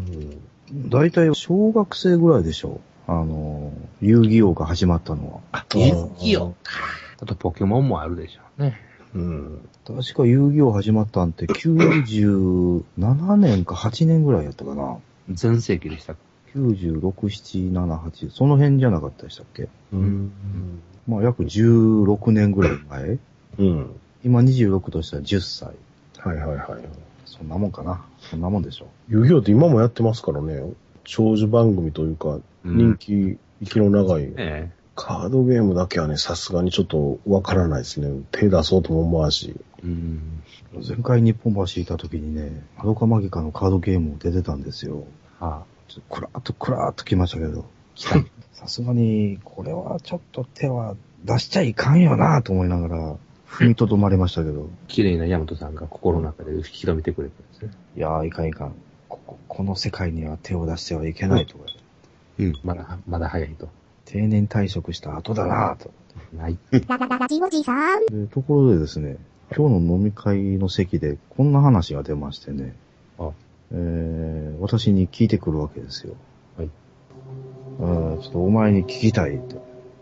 [0.74, 0.90] ん。
[0.90, 3.72] 大体小学生ぐらいでしょあの、
[4.02, 5.40] 遊戯王が始まったのは。
[5.52, 6.72] あ、遊戯王か。
[7.22, 8.78] あとポケモンもあるでしょうね。
[9.14, 9.68] うん。
[9.86, 14.98] 確か遊戯王始まったんって97年か8年ぐらいやったかな。
[15.30, 16.16] 全盛期でした。
[16.54, 19.68] 96、7、7、8、その辺じゃなかったでしたっけ？
[19.92, 20.32] うん。
[21.06, 23.18] まあ約16年ぐらい前
[23.58, 24.00] うん。
[24.24, 25.74] 今26としたら10歳。
[26.18, 26.84] はいはいはい。
[27.24, 28.04] そんなもんかな。
[28.20, 28.86] そんなもんでしょ。
[29.08, 30.62] 遊戯王って今もやってますからね。
[31.04, 34.32] 長寿番組というか、人気、息の長い。
[34.36, 38.22] えカードゲームだけはね、さすがにちょっとわからないですね。
[38.32, 39.54] 手出そうとも思わんし。
[39.78, 39.82] え。
[39.84, 40.42] うん。
[40.86, 45.04] 前回日本橋いた時にね、マドカマギカのカードゲーム出てたんですよ。
[45.38, 47.66] はちょっとクラーっとクラーっと来ましたけど。
[47.94, 48.16] 来た。
[48.54, 53.16] さすがに、これはちょっと手は出しちゃいかんよなと思いながら、
[53.48, 54.68] 踏みとどまりましたけど。
[54.88, 57.70] 綺麗なヤマトさんが心の中で引き止めてくれてるんですね。
[57.96, 58.74] いやー、いかんいかん。
[59.08, 61.64] ここ、この世界には手を出してはいけないとか、
[62.38, 62.54] うん。
[62.64, 63.68] まだ、まだ早いと。
[64.04, 65.90] 定年退職した後だなと。
[66.36, 66.58] ない。
[66.88, 68.06] ララララジオジさん。
[68.06, 69.16] で、ところでですね、
[69.56, 72.74] 今日の飲み会の席でこんな話が出ましてね、
[73.18, 73.30] あ
[73.70, 76.14] えー、私に聞いてくるわけですよ。
[76.56, 76.70] はい。
[77.78, 79.56] うん、ちょっとお前に聞きたいって。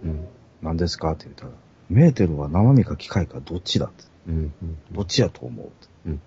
[0.05, 0.27] うん。
[0.63, 1.13] 何ですか？
[1.13, 1.51] って言ったら、
[1.95, 4.05] メーテルは生身か機械かどっちだって。
[4.29, 4.53] うん。
[4.63, 4.79] うん。
[4.93, 6.21] どっちやと思うって。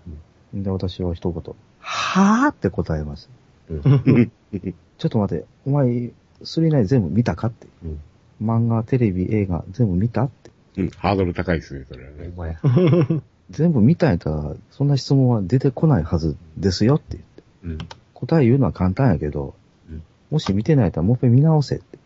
[0.53, 0.63] うん。
[0.63, 3.29] で、私は一言、はぁって答えます。
[3.69, 3.81] うん。
[4.97, 6.11] ちょっと待って、お前、
[6.43, 7.67] スリーナイン全部見たかって。
[7.83, 7.99] うん。
[8.41, 10.51] 漫画、テレビ、映画、全部見たって。
[10.77, 10.89] うん。
[10.89, 12.31] ハードル高いですね、それはね。
[12.35, 12.57] お前。
[13.49, 17.43] 全部見たんやったら、そんな質問は出てこないはずですよって言って。
[17.63, 17.77] うん。
[18.13, 19.55] 答え言うのは簡単やけど、
[19.89, 21.97] うんもし見てないやったらもう一回見直せって。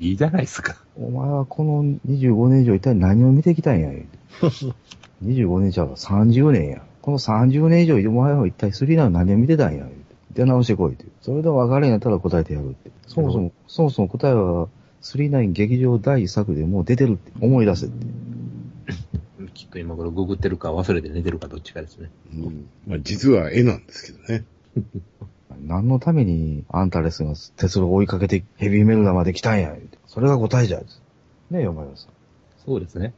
[0.00, 0.76] いいじゃないですか。
[0.96, 4.18] お前はこの25年以上一体何を見てきたんや言うて。
[5.24, 6.82] 25年じゃうわ30年や。
[7.02, 9.86] この30年以上お前は一体スリーナイン何を見てたんや。
[10.32, 11.04] 出直してこいって。
[11.20, 12.90] それで分かれんやったら答えてやるって。
[13.06, 14.68] そもそも、そもそも答えは、
[15.00, 17.32] スリーナイン劇場第一作でもう出てるって。
[17.40, 18.06] 思い出せって。
[19.54, 22.10] きっと今頃ググってるか忘れて寝てるかどっちかですね。
[22.32, 22.68] うん。
[22.86, 24.44] まあ、実は絵なんですけどね。
[25.62, 29.74] 何のためにアンタレスが鉄路を追いかけてヘビーメルダまで来たんや。
[30.06, 30.78] それが答えじゃ。
[31.50, 32.08] ねえ、お前はさん。
[32.64, 33.14] そうですね。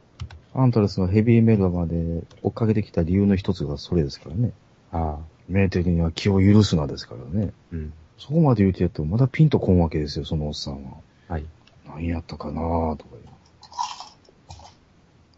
[0.53, 4.51] アントレスがヘビーメルダまで追っかけてきた理由の一つがそれですからね。
[4.91, 5.31] ああ。
[5.47, 7.51] メーテルには気を許すなですからね。
[7.71, 7.93] うん。
[8.17, 10.97] そこまで言うてやってもまだピンとこんわけですよ、そのおっさんは。
[11.27, 11.45] はい。
[11.87, 13.11] 何やったかなぁとか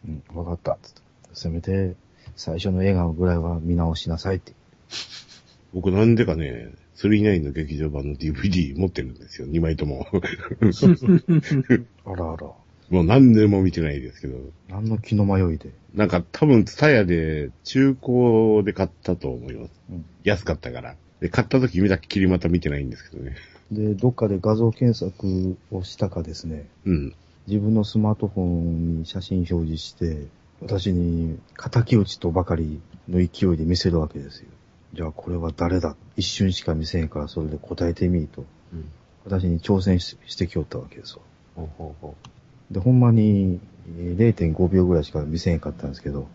[0.05, 0.21] 言う。
[0.35, 0.77] うん、わかった。
[0.81, 1.01] つって
[1.33, 1.95] せめて、
[2.35, 4.53] 最初の映画ぐらいは見直しなさいって。
[5.73, 9.47] 僕なんでかね、39の劇場版の DVD 持ってるんですよ。
[9.47, 10.08] 2枚とも。
[12.06, 12.51] あらあら。
[12.89, 14.38] もう何年も見てないですけど。
[14.69, 15.71] 何の気の迷いで？
[15.93, 19.71] なんか多分ツタヤで中古で買ったと思います。
[19.89, 20.95] うん安かったから。
[21.19, 23.36] で、買った時見たっきりまた見てないんですけどね。
[23.71, 27.15] で、どっかで画像検索をしたかですね、うん。
[27.47, 30.27] 自分のスマートフォンに写真表示して、
[30.62, 34.47] 私に敵討ちとばかりの勢いで見せるわけですよ。
[34.93, 35.95] じゃあこれは誰だ？
[36.17, 38.86] 一瞬しか見せんからそれで答えてみーと、うん。
[39.25, 41.21] 私に挑戦ししてきよったわけですわ。
[41.56, 42.15] ほうほうほ
[42.71, 43.60] で、ほんまに
[43.97, 46.27] えー0.5秒ぐらいしか見せへんかったんですけど、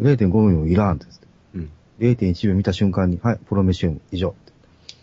[0.00, 1.26] 0.5秒いらんって言って。
[1.54, 1.58] う。
[1.58, 1.70] うん。
[1.98, 4.52] 0.1秒見た瞬間に、はい、プロメシウム、以上って。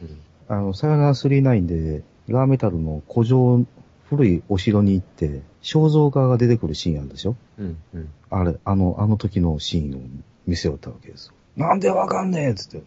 [0.02, 0.58] うん。
[0.58, 3.66] あの、サヨナラ39で、ラーメタルの古城、
[4.10, 7.36] 古いお城に行って、肖像画が出てくるシーンあるでしょ？
[7.58, 7.78] うん。
[7.94, 8.10] うん。
[8.30, 10.02] あれ、あの、あの時のシーンを
[10.48, 11.34] 見せよったわけですよ。
[11.60, 12.82] なんでわかんねえっつって。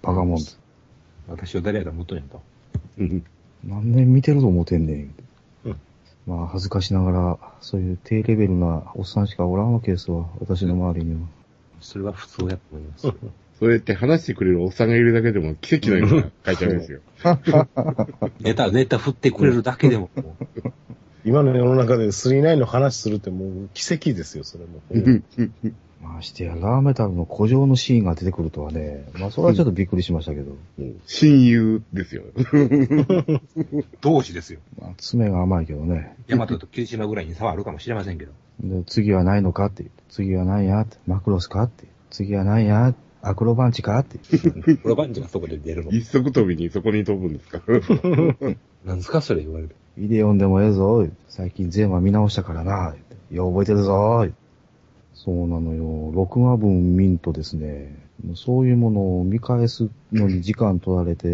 [0.00, 0.56] バカモンズ。
[1.28, 2.42] 私を誰やと思っとんやと。
[2.98, 3.24] うん
[3.66, 5.14] 何年見てると思ってんねん。
[5.66, 5.80] うん
[6.26, 10.26] まあ、恥ずかしながら、そういう低レベルなおっさんしかおらんわけですわ。
[10.40, 11.28] 私の周りには。
[11.82, 13.12] それは普通やと思います。
[13.60, 17.00] そうやって話してくれるおっさんがいるだけでも奇跡のような会社ですよ。
[18.40, 20.34] ネタ、ネタ振ってくれるだけでも、も
[20.64, 20.72] う
[21.26, 24.80] 今の世の中で39の話するってもう奇跡ですよ、それも。
[26.04, 32.22] ましてや、ラーメタルの古城のシーンが出てくるとはね、まあ、それはちょっとびっくりしましたけど、うん親友ですよ。
[34.00, 34.60] 同志ですよ。
[34.80, 36.16] まあ、爪が甘いけどね。
[36.28, 38.32] ヤマトと霧島ぐらいに差はあるかもしれませんけど。
[38.60, 44.18] で、次はないのかって言って、次は何やって、マクロスかって、次は何やアクロバンチかって。
[44.18, 45.90] プロバンジがそこで出るの。
[45.90, 47.62] 一足飛びにそこに飛ぶんですか
[48.84, 49.74] なんですかそれ言われる。
[49.96, 51.06] イデオンでもええぞ。
[51.28, 52.94] 最近全話見直したからな。
[53.30, 54.26] よう覚えてるぞ。
[55.14, 56.12] そうなのよ。
[56.12, 57.96] 録画分見んとですね、
[58.34, 61.28] そういうものを見返すのに時間取られて、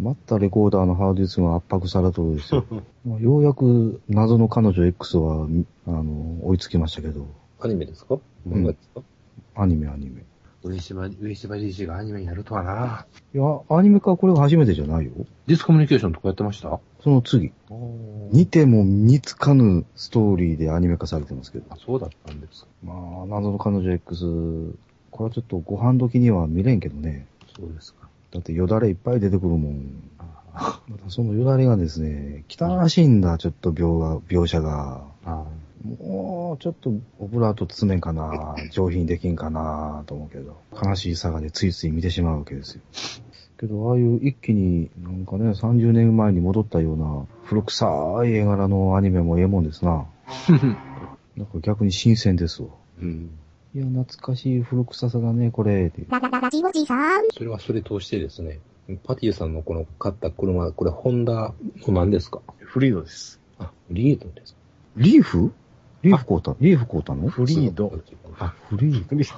[0.00, 2.64] またレコーダーのハードディスクが圧迫されとるんですよ。
[3.06, 5.46] まあようやく謎の彼女 X は、
[5.86, 7.26] あの、追いつきましたけど、
[7.60, 8.14] アニメですか？
[8.48, 9.02] 漫画ですか、
[9.54, 10.24] アニメアニメ。
[10.64, 13.06] 上島、上島リーチがアニメにやるとはな。
[13.34, 15.12] いや、アニメ化これが初めてじゃないよ。
[15.46, 16.78] ディスコミュニケーションとかやってました？
[17.02, 17.52] その次。
[18.30, 21.64] 似ても似つかぬストーリーでアニメ化されてますけど。
[21.70, 22.68] あ、そうだったんですか。
[22.84, 24.24] まあ、謎の彼女 X、
[25.10, 27.26] これはちょっとご飯時には見れんけどね。
[27.56, 28.08] そうですか。
[28.30, 30.10] だってよだれいっぱい出てくるもん。
[30.54, 35.02] あまたそのよだれがですね、汚らしいんだ、ちょっと描画、描写が。
[35.24, 35.44] あ。
[35.84, 40.56] もう、ちょっとオブラート包めんかな、上品できんかな、と思うけど。
[40.82, 42.80] 悲しいさがでついつい見てしまうわけですよ。
[43.58, 47.86] けど、ああいう一気になんかね、30年前に戻ったような古臭
[48.26, 50.06] い絵柄のアニメもええもんですな。
[51.36, 52.68] なんか逆に新鮮ですわ。
[53.00, 53.30] うん。
[53.74, 55.86] いや、懐かしい古臭さだね、これ。
[55.86, 57.22] ってララララジオジさん。
[57.32, 58.58] それはそれとしてですね、
[59.04, 61.54] パティさんのこの買った車、これホンダ
[61.86, 62.40] の何ですか？
[62.58, 63.40] フリードです。
[63.58, 64.58] あ、リードですか？
[64.96, 65.52] リーフ？
[66.02, 67.28] リーフ買うたリーフ買うたの？
[67.28, 67.92] フリード。
[68.38, 69.34] あ、フリーフリー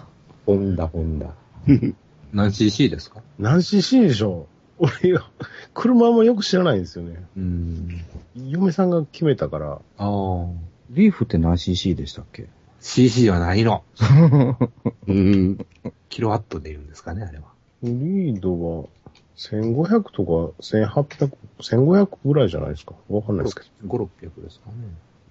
[0.46, 1.34] ホンダ、ホンダ。
[2.32, 3.20] 何 cc ですか？
[3.38, 4.46] 何 cc でしょ
[4.80, 5.24] う俺よ、
[5.72, 7.24] 車もよく知らないんですよね。
[7.36, 8.04] うーん。
[8.36, 10.46] 嫁さんが決めたから、ああ。
[10.90, 12.48] リーフって何 cc でしたっけ
[12.80, 13.84] ？cc はないの。
[15.06, 15.66] うん。
[16.08, 17.44] キロワットで言うんですかね、あれは。
[17.80, 18.84] フリードは
[19.36, 22.94] 1500とか1800、1500ぐらいじゃないですか。
[23.08, 24.74] わかんないですけ5、600ですかね。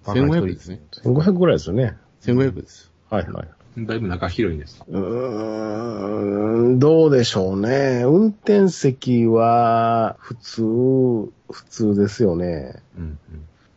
[0.04, 0.82] 1500ですね。
[1.04, 1.14] ど。
[1.14, 1.98] 1500ぐらいですよね。
[2.22, 2.92] 1500です。
[3.10, 3.48] はいはい。
[3.78, 8.04] だいぶ中広いんですかうーん、どうでしょうね。
[8.06, 10.62] 運転席は普通、
[11.52, 12.76] 普通ですよね。
[12.98, 13.20] うん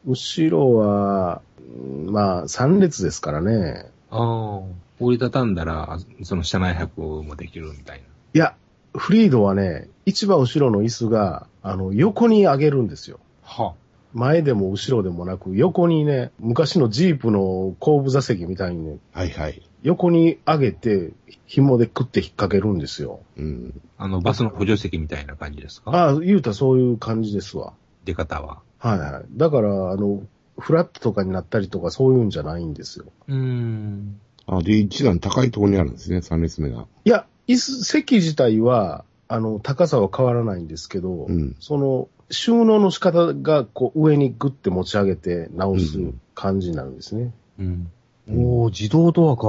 [0.06, 0.12] うん。
[0.12, 3.86] 後ろは、うんまあ3列ですからね。
[4.10, 4.60] ああ。
[5.00, 8.04] 折りたたんだら、その車内泊もできるみたいな。
[8.34, 8.54] いや、
[8.94, 13.18] フリードはね、一番後ろの椅子が、あの、横に上げるんですよ。
[13.42, 13.74] は
[14.16, 19.62] 前でも後ろでもなく、横にね、昔のジープの後部座席みたいにね、はいはい。
[19.82, 21.12] 横に上げて、
[21.44, 23.20] 紐でクッて引っ掛けるんですよ。
[23.36, 23.80] うん。
[23.98, 25.90] あの、バスの補助席みたいな感じですか？
[25.90, 27.74] ああ、言うたらそういう感じですわ。
[28.04, 28.62] 出方は。
[28.78, 29.24] はいはい。
[29.36, 30.22] だから、あの、
[30.58, 33.04] フラットとかになったりとかそういうんじゃないんですよ。
[33.28, 34.18] うーん。
[34.46, 36.86] あ、で、一段高いところにあるんですね、3列目が。
[37.04, 41.56] いや、椅子、席自体は、あの、高さは変わらないんですけど、うん。
[41.60, 45.98] その、収納の仕方が、こう、上にグッて持ち上げて直す
[46.34, 47.32] 感じになるんですね。
[47.58, 47.90] うん。
[48.28, 49.42] おー、自動ドアか。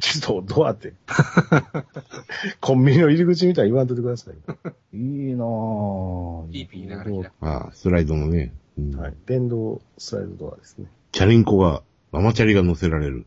[0.00, 0.94] ちょっと、どうやって。
[2.60, 4.96] コンビニの入り口みたいに言わんといてください。
[4.96, 6.50] いいなぁ。
[6.50, 8.52] ピーピー言いながら開くああ、スライドのね。
[8.78, 9.14] うんはい。
[9.26, 10.86] 電動スライドドアですね。
[11.12, 13.26] チャリンコが、ママチャリが乗せられる。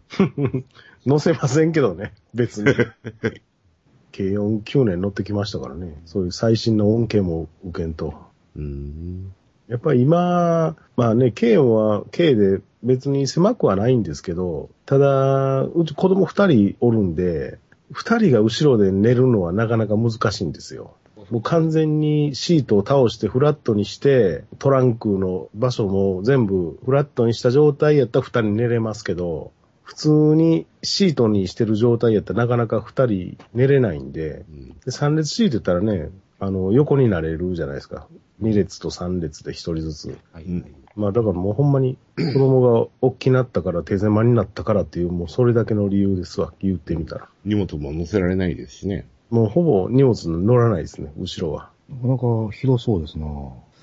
[1.06, 2.74] 乗せませんけどね、別に。
[4.16, 6.02] 軽音9年乗ってきましたからね。
[6.06, 8.14] そういう最新の恩恵も受けんと。
[8.56, 9.34] うん。
[9.68, 17.60] やっぱり今、まあね、軽音は軽で別に狭くはないんですけど、ただ、うち子供二人おるんで、
[17.91, 20.95] 二人が後ろで寝るのはなかなか難しいんですよ。
[21.30, 29.51] もう完全にシートを倒してフラットにして、トランクの場所も全部フラットにした状態やったら二人寝れますけど、
[29.84, 36.10] 普通にシートにしてる状態やったらなかなか二人寝れないんで、うんで、3列シート言ったらね、
[36.44, 38.08] あの、横になれるじゃないですか。
[38.41, 40.18] 2列と3列で1人ずつ。
[40.34, 46.54] はい、うんまあだからもうほんまに子供が大きなったから手狭になったからっていうもうそれだけの理由ですわ。
[46.60, 47.30] 言ってみたら。
[47.46, 49.08] 荷物も乗せられないですしね。
[49.32, 51.72] もうほぼ荷物乗らないですね、後ろは。
[51.89, 53.30] なかなか広そうですなう。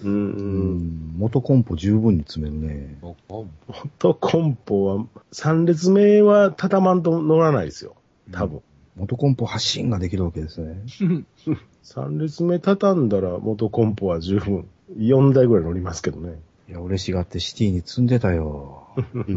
[0.04, 1.14] うんん。
[1.18, 2.98] 元コンポ十分に詰めるね。
[3.02, 3.46] おお
[3.98, 7.96] と、コンポは、3列目は畳まんと乗らないですよ。
[8.30, 8.62] 多分。
[8.96, 10.80] 元コンポ発信ができるわけですね。
[11.84, 14.68] 3列目畳んだら元コンポは十分。
[14.98, 16.40] 4台ぐらい乗りますけどね。
[16.68, 18.88] いや、嬉しがってシティに積んでたよ。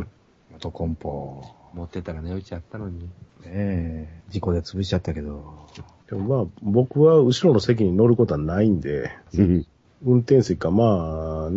[0.51, 1.43] 元コンポ。
[1.73, 2.99] 持ってたら値打ちあったのに。
[2.99, 3.09] ね
[3.45, 4.21] え。
[4.29, 5.67] 事故で潰しちゃったけど。
[6.09, 9.65] でもまあ、僕は後ろの席に乗ることはないんで、うん。
[10.05, 11.51] 運転席か、まあ、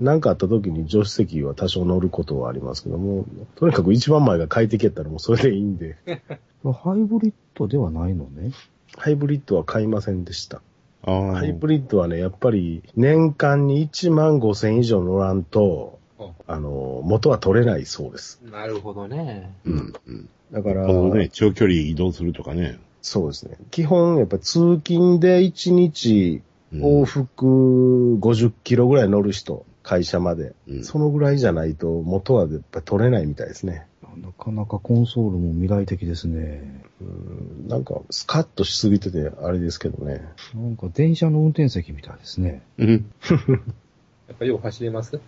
[0.00, 3.24] なんかあった時に助手席は多少乗ることはありますけども、
[3.56, 5.96] とにかく一番前が快適やったらもうそれでいいんで、
[6.64, 8.52] ハイブリッドではないのね。
[8.96, 10.62] ハイブリッドは買いませんでした。
[11.04, 15.98] ハイブリッドはね、やっぱり年間に1万5千以上乗らんと、
[16.46, 18.40] あの、元は取れないそうです。
[18.50, 19.52] なるほどね。
[19.64, 19.94] うん。
[20.06, 20.28] うん。
[20.52, 22.78] だから、ね、長距離移動するとかね。
[23.02, 23.56] そうですね。
[23.70, 26.42] 基本、やっぱ通勤で1日
[26.72, 30.54] 往復50キロぐらい乗る人、会社まで。
[30.66, 33.86] うんそのぐらいじゃないと元はやっぱ取れないみたいですね。
[34.16, 36.82] なかなかコンソールも未来的ですね。
[37.00, 40.22] うんなんか、スカッとしすぎてて、あれですけどね。
[40.54, 42.62] なんか電車の運転席みたいですね。
[42.78, 43.10] うん。
[44.28, 45.20] やっぱよう走れます？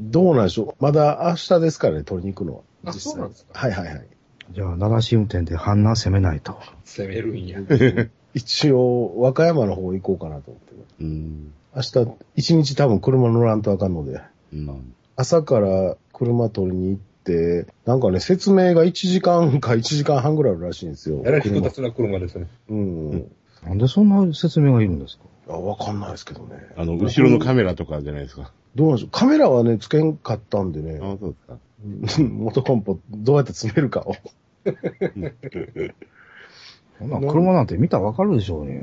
[0.00, 0.82] どうなんでしょう。
[0.82, 2.60] まだ明日ですからね、取りに行くのは。
[2.86, 4.06] あ実際そうなんですかはいはいはい。
[4.50, 6.58] じゃあ、流し運転で半南攻めないと。
[6.84, 7.60] 攻めるんや。
[8.34, 10.74] 一応、和歌山の方行こうかなと思って。
[11.00, 11.52] うん。
[11.74, 14.20] 明日、一日多分車乗らんとあかんので、
[14.52, 14.94] うん。
[15.16, 21.22] 朝から車取りに行って、なんかね、説明が1時間か1時間半ぐらいあるらしいんですよ。
[21.24, 22.46] えらい複車雑な車ですね。
[22.68, 23.32] うん。
[23.64, 25.24] なんでそんな説明がいるんですか？
[25.48, 26.56] あわかんないですけどね。
[26.76, 28.52] あの、後ろのカメラとかじゃないですか。
[28.74, 29.10] どうなんでしょう。
[29.12, 32.22] カメラはね、つけんかったんでね、あそうですか。
[32.30, 34.14] 元コンポどうやって詰めるかを。
[36.98, 38.82] そんな車なんて見たらわかるでしょうよ。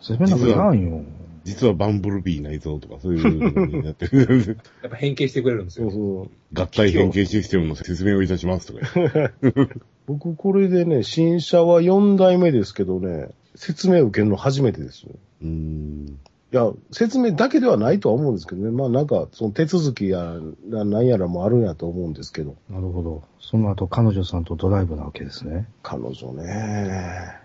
[0.00, 1.02] 説明なんかいらんよ。
[1.44, 4.58] 実はバンブルビー内蔵とかそういうのになってる。
[4.82, 5.90] やっぱ変形してくれるんですよ。
[5.90, 6.30] そうそう。
[6.52, 9.32] 合体変形システムの説明をいたしますとか。
[10.06, 15.10] 僕これでね、新車は4代目ですけどね、説明受けるの初めてですよ。
[15.42, 16.18] うん。
[16.52, 18.70] いや、説明だけではないとは思うんですけどね。
[18.70, 20.34] まあなんか、その手続きや、
[20.68, 22.56] ななんやらもあるんやと思うんですけど。
[22.68, 23.22] なるほど。
[23.40, 25.68] その後、彼女さんとドライブなわけですね。
[25.82, 27.39] 彼女ね。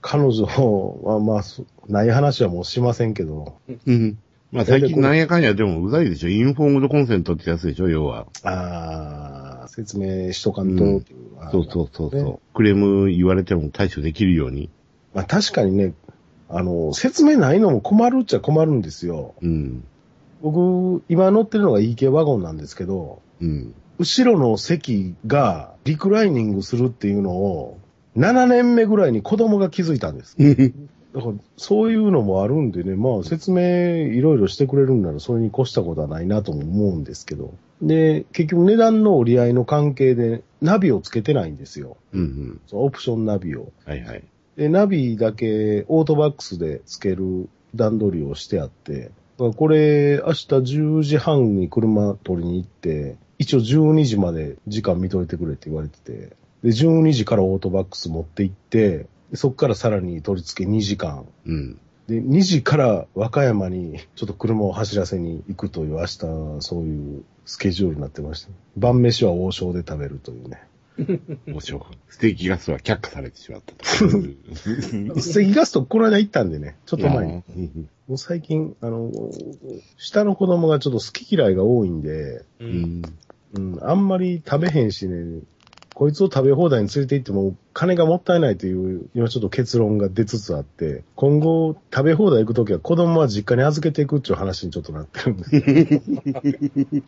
[0.00, 3.56] 彼女はまあ、そない話はもうしませんけど。
[3.86, 4.18] うん。
[4.52, 6.28] まあ最近なんやかんやでもうざいでしょ。
[6.28, 8.26] インフォームドコンセントってやつでしょ、要は。
[8.42, 11.04] ああ、説明しとかんと、うん
[11.52, 14.70] そうそうそうそう、ねクレーム言われても対処できるように。
[15.14, 15.94] まあ確かにね、
[16.48, 19.34] あの、説明ないのも困るっちゃ困るんですよ。
[19.40, 19.84] うん。
[20.42, 23.74] 僕、今乗ってるのが EK ワゴンなんですけど、うん。
[23.98, 27.78] 後ろの席がリクライニングするっていうのを、
[28.16, 30.36] 7年目ぐらいに子供が気づいたんです。
[31.14, 37.54] だから、そういうのもあるんでね、まあ説明いろいろしてくれるんならそれに越したことはないなとも思うんですけど。
[37.82, 41.96] で、結局値段の折り合いの関係でナビをつけてないんですよ。
[42.12, 42.60] うんうん。
[42.66, 43.72] そのオプションナビを。
[43.84, 44.22] はいはい。
[44.56, 61.26] で、ナビだけオートバックスでつける段取りをしてあって、これ明日10時半に車取りに行って、一応12時まで時間見といてくれって言われてて、で、12時からオートバックス持って行って、でそっからさらに取り付け2時間。
[61.46, 61.80] うん。
[62.08, 66.18] で、2時から和歌山にちょっと車を走らせに行くという明日
[66.60, 68.50] そういうスケジュールになってました。
[68.76, 70.62] 晩飯は王将で食べるというね。
[71.46, 71.82] 面白い。
[72.08, 73.84] ステーキガスは却下されてしまったと。
[75.20, 77.42] ステーキガストこの間行ったんでね、ちょっと前に。
[77.56, 79.12] うんもう最近、あの、
[79.96, 82.64] 下の子供がちょっと好き嫌いが多いんで、う。
[82.64, 83.02] うんん。
[83.54, 85.42] うん、あんまり食べへんしね、
[86.00, 95.62] こいつを食べ放題に連れて行っても金がもったいないという、今ちょっと結論が出つつあって、今後食べ放題行くときは子供は実家に預けていくっていう話にちょっとなってるんですよ。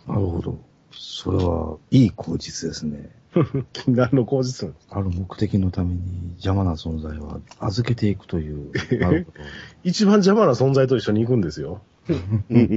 [0.12, 0.58] なるほど。
[0.92, 3.08] それは、いい口実ですね。
[3.72, 4.88] 禁断の口実なんです。
[4.90, 8.72] ある目的のために邪魔な存在は預けていくという。
[9.00, 9.32] なるほ
[9.84, 11.80] 一番邪魔な存在と一緒に行くんですよ。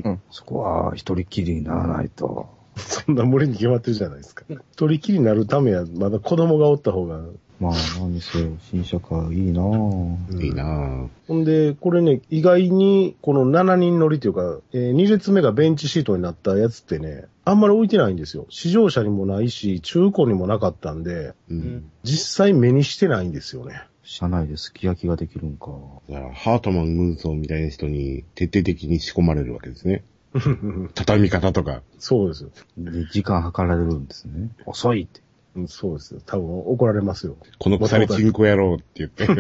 [0.02, 0.20] ど。
[0.32, 2.55] そこは一人きりにならないと。
[2.78, 4.44] そんな無理に決まってるじゃないですか。
[4.50, 7.22] 一人きりになるためはまだ子供がおった方が
[7.60, 10.44] まあ、何にせよ、新車か、いいなぁ。
[10.44, 11.08] いいなぁ。
[11.28, 18.46] ほんで、これね、意外に、この7人乗りというか、え2列目がベンチシートになったやつってね、あんまり置いてないんですよ。
[18.50, 21.90] 試乗車にもないし、中古にもなかったんで、うん。
[22.04, 23.84] 実際目にしてないんですよね。
[24.04, 25.72] 車内ですき焼きができるんか。
[26.10, 30.04] だから、ハートマン軍曹みたいな人に徹底的に仕込まれるわけですね。
[30.94, 31.82] 畳み方とか。
[31.98, 32.50] そうですよ。
[32.78, 34.50] で、時間計られるんですね。
[34.66, 35.22] 遅いって。
[35.56, 36.20] うんそうですよ。
[36.26, 37.38] 多分怒られますよ。
[37.60, 39.24] この腐れチンコ野郎って言って。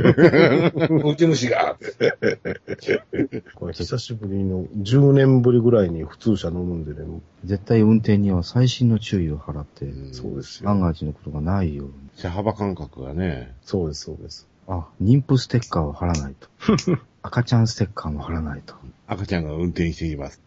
[1.03, 1.77] うち虫が。
[3.55, 7.05] これ久しぶりの、10年ぶりぐらいに普通車乗るんでね、
[7.43, 10.69] 絶対運転には細心の注意を払って、そうですよ。
[10.69, 11.93] 万が一のことがないように。
[12.15, 13.53] 車幅感覚がね。
[13.61, 14.47] そうです、そうです。
[14.67, 16.47] あ、妊婦ステッカーを貼らないと。
[17.25, 18.75] 赤ちゃんステッカーも貼らないと。
[19.07, 20.41] 赤ちゃんが運転しています。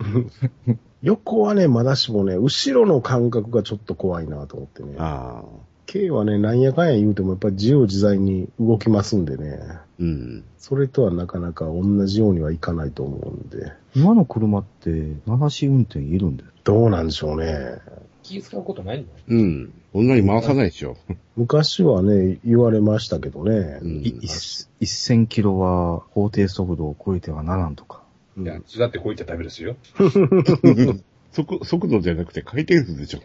[1.02, 4.94] 横はね、まだしもね、後ろの感覚がちょっと怖いなと思ってね。
[4.98, 5.44] ああ。
[5.86, 9.58] K はね、なんやかんや言うてもやっぱり自由自在に動きますんでね。
[9.98, 10.44] うん。
[10.56, 13.72] それとはなかなか同じようにはいかないと思うんで。
[13.96, 15.16] 今の車って、流
[15.50, 16.50] し運転いるんだよ。
[16.62, 17.80] どうなんでしょうね。
[18.28, 19.04] 気使うことないの？
[19.28, 19.72] うん。
[19.92, 20.96] そんなに回さないでしょ。
[21.36, 23.78] 昔はね、言われましたけどね。
[23.82, 28.02] うんい一1000キロは法定速度を超えてはならんとか。
[28.36, 29.76] うんいや、だってこういったダメですよ。
[31.32, 33.20] 速、速度じゃなくて回転数でしょ。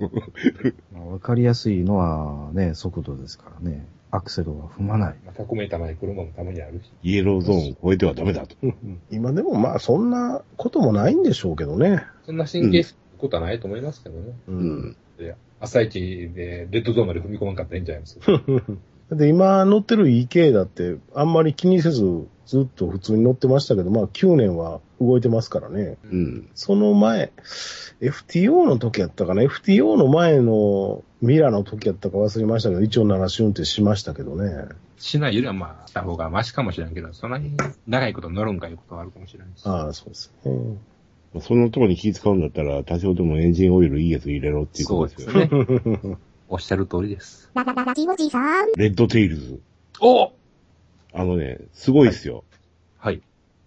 [0.93, 3.85] まあわかりやすいのはね、速度ですからね。
[4.11, 5.15] アクセルは踏まない。
[5.25, 6.91] まあ、100メーターまで車もたまにあるし。
[7.01, 8.55] イエローゾーンを超えてはダメだと。
[9.09, 12.03] 今でもまあそんなこともないんでしょうけどね。
[12.27, 14.33] そんな神経質なことはないと思いますけどね。
[14.47, 14.55] うう。
[14.55, 14.97] ん。
[15.17, 15.99] で朝一
[16.33, 18.31] でレッドゾーンまで踏み込まんかったらいいんじゃないですか。
[19.15, 25.97] で、今乗ってる EK だって、あんまり気にせず、ずっと普通に乗ってましたけど、まあ9年は動いてますからね。
[26.03, 26.49] うん。
[26.55, 27.31] その前、
[28.01, 34.67] FTO の時やったかな ?FTO の前のミラの時やったか忘れましたけど、一応鳴らし運転しましたけどね。
[34.97, 37.55] しないよりはまあ、した方がマシかもしれんけど、そんなに
[37.87, 39.69] 長いこと乗るんかいうことはあるかもしれないです。
[39.69, 40.51] ああ、そうですね。
[41.41, 46.17] そのところに気使うんだったら、多少でもエンジンオイルいいやつ入れろっていうそうことでよですすね。
[46.49, 47.49] おっしゃる通りです。
[47.53, 48.67] ララララジオジさん。
[48.77, 49.59] レッドテイルズ。
[49.99, 50.31] お
[51.13, 52.43] あのね、すごいっすよ。
[52.97, 53.21] はい。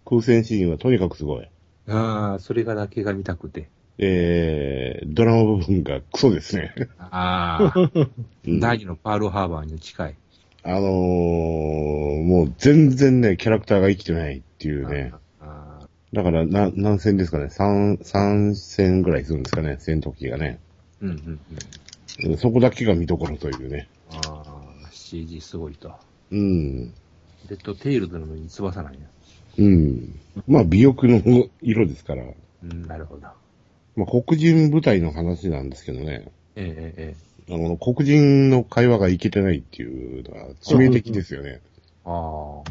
[0.04, 1.48] 空戦シーンはとにかくすごい。
[1.88, 3.68] ああ、それがだけが見たくて。
[3.98, 6.74] えー、ドラマ部分がクソですね。
[6.98, 7.90] ああ、
[8.44, 10.16] うん第二のパールハーバーに近い。
[10.62, 15.12] あのー、もう全然ね、キャラクターが生きてないっていうね。
[16.16, 20.58] ああだから、な、何戦ですかね三、三戦ぐらいするんですかね戦闘機がね。
[21.00, 21.40] うんうんうん。
[22.30, 23.88] うんそこだけが見どころというね。
[24.10, 25.92] ああ、CG すごいと。
[26.30, 26.86] うん。
[26.86, 28.98] レッドテイルズなのに翼なんや。
[29.58, 30.18] うん。
[30.48, 32.24] まあ、美翼の色ですから。
[32.62, 33.28] うん、なるほど。
[33.96, 36.30] まあ、黒人部隊の話なんですけどね。
[36.56, 37.16] えええ
[37.50, 37.54] え。
[37.54, 41.60] あの、黒人の会話がいけてないっていうのは致命的ですよね。
[42.04, 42.62] あ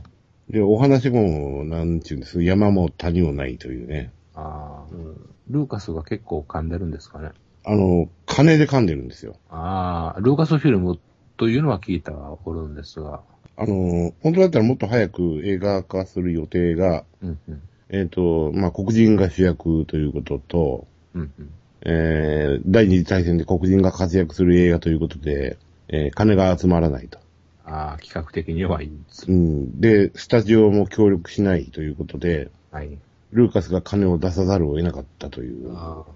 [0.50, 4.12] で、お話も、なんちゅうんです、山も谷もないというね。
[4.34, 7.30] あ、ああ、うんルーカスが結構噛んでるんですかね。
[7.64, 9.36] あの、金で噛んでるんですよ。
[9.50, 11.00] ああ、ルーカスフィルム
[11.38, 13.22] というのは聞いたはおるんですが。
[13.58, 17.62] あの、本当だったらもっと早く映画化する予定が、うんうん。
[17.89, 21.50] えっ、と、まあ、黒人が主役ということと、うんうん。
[21.82, 27.20] えー、第二次大戦で黒人が活躍する映画ということで、えー金が集まらないと。
[27.66, 29.32] ああ、企画的に弱いんです。
[29.32, 29.82] うん。
[29.82, 32.97] で、スタジオも協力しないということで、はい。
[33.32, 36.11] ルーカスが金を出さざるを得なかったという、ああ、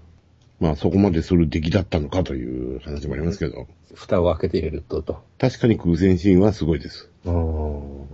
[0.60, 5.22] まあそこまでする出来だったのかという話もありますけど、蓋を開けてみるとと。
[5.38, 7.08] 確かに空戦シーンはすごいです。
[7.24, 8.06] うん。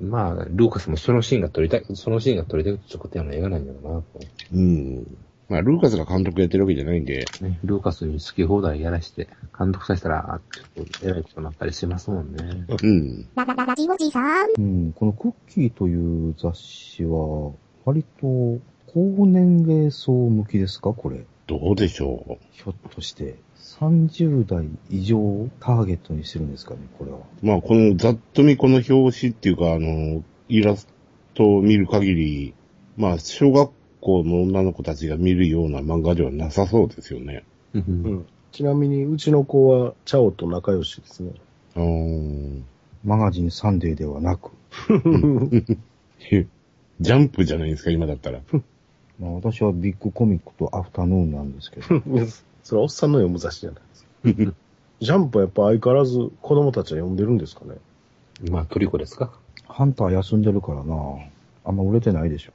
[0.00, 4.06] まあ、ルーカスもそのシーンが撮りたい、そのシーンが撮りたいと作ったような映画なんだろうなと。
[4.54, 5.16] うん。
[5.52, 12.64] まあルーカスが監督やってるわけじゃないんで、ね、ルーカスに好き放題やらして、監督させたら、ちょっと偉いことになったりしますもんね。
[12.82, 13.28] うん。
[13.34, 14.48] ララララジオジさん。
[14.56, 17.52] うん、このクッキーという雑誌は、
[17.84, 18.26] 割と
[18.86, 21.26] 高年齢層向きですかこれ。
[21.46, 23.36] どうでしょひょっとして。
[23.78, 27.18] 30代以上をターゲットにしてるんですかねこれは。
[27.18, 27.46] う。
[27.46, 30.88] まあこのざっと見この表紙っていうか、あの、イラス
[31.34, 32.54] トを見る限り、
[32.96, 33.70] まあ小学
[34.02, 37.44] 校の女の子たちが見るような漫画ではなさそうですよね。
[37.72, 37.78] う。
[37.78, 38.26] うんん。
[38.50, 41.32] ちなみに、うちの子は、チャオと仲良しですね。
[41.76, 42.64] うーん。
[43.04, 44.50] マガジンサンデーではなく。
[46.18, 46.46] へ
[47.00, 48.40] ジャンプじゃないですか、今だったら。
[49.18, 51.86] まあ私はビッグコミックとアフタヌーンなんですけど。
[52.62, 53.82] それはおっさんの読む雑誌じゃない
[54.34, 54.54] ですか。
[55.00, 57.74] ジャンプはやっぱ相変わらず子供たちは読んでるんですかね。
[58.50, 59.32] まあ、トリコですか
[59.66, 60.94] ハンター休んでるからな。
[61.64, 62.52] あんま売れてないでしょ。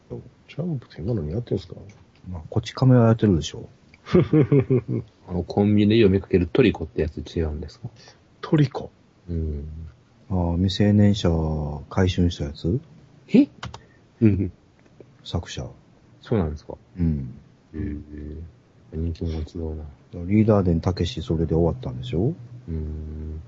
[0.48, 1.76] ジャンプって今何やってんすか？
[2.30, 3.68] まあ、こっち亀はやってるでしょ。
[5.28, 7.90] あの、コンビニで読みかけるトリコってやつ違うんですか？
[8.42, 8.90] トリコ？
[9.30, 9.68] うん。
[10.30, 11.30] ああ、未成年者
[11.90, 12.80] 回収したやつ？
[13.34, 13.48] え？
[14.22, 14.52] うん。
[15.24, 15.68] 作者。
[16.22, 16.76] そうなんですか？
[16.98, 17.34] うん。
[17.74, 18.98] へえ。
[18.98, 19.84] 人気も違うな。
[20.26, 22.34] リーダーデンたけしそれで終わったんでしょ？
[22.70, 23.42] うん。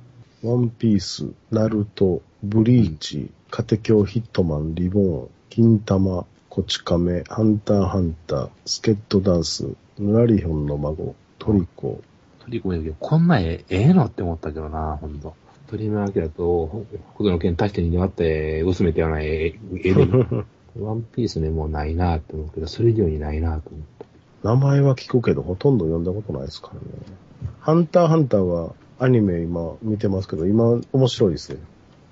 [0.44, 6.26] ワンピース、ナルト、ブリーチ、カテキョヒットマン、リボーン、金玉、
[6.60, 12.02] こち亀、ハンターハンター、スケットダンス、ヌラリヒョンの孫、トリコ。
[12.42, 15.36] トリコやけど、こんな絵、ええのって思ったけどな、ほんと。
[15.68, 16.86] 鳥山明と、
[17.16, 20.44] 北斗の剣足してに割って薄めたような絵、絵でも、
[20.78, 23.82] ワンピースね、もうないなって思うけど、それ以上にないなと思っ
[24.44, 24.50] た。
[24.50, 26.82] 名前は聞くけど、ほとんど読んだことないですからね。
[27.62, 31.60] ハンターハンターはアニメ今見てますけど、今面白いですね。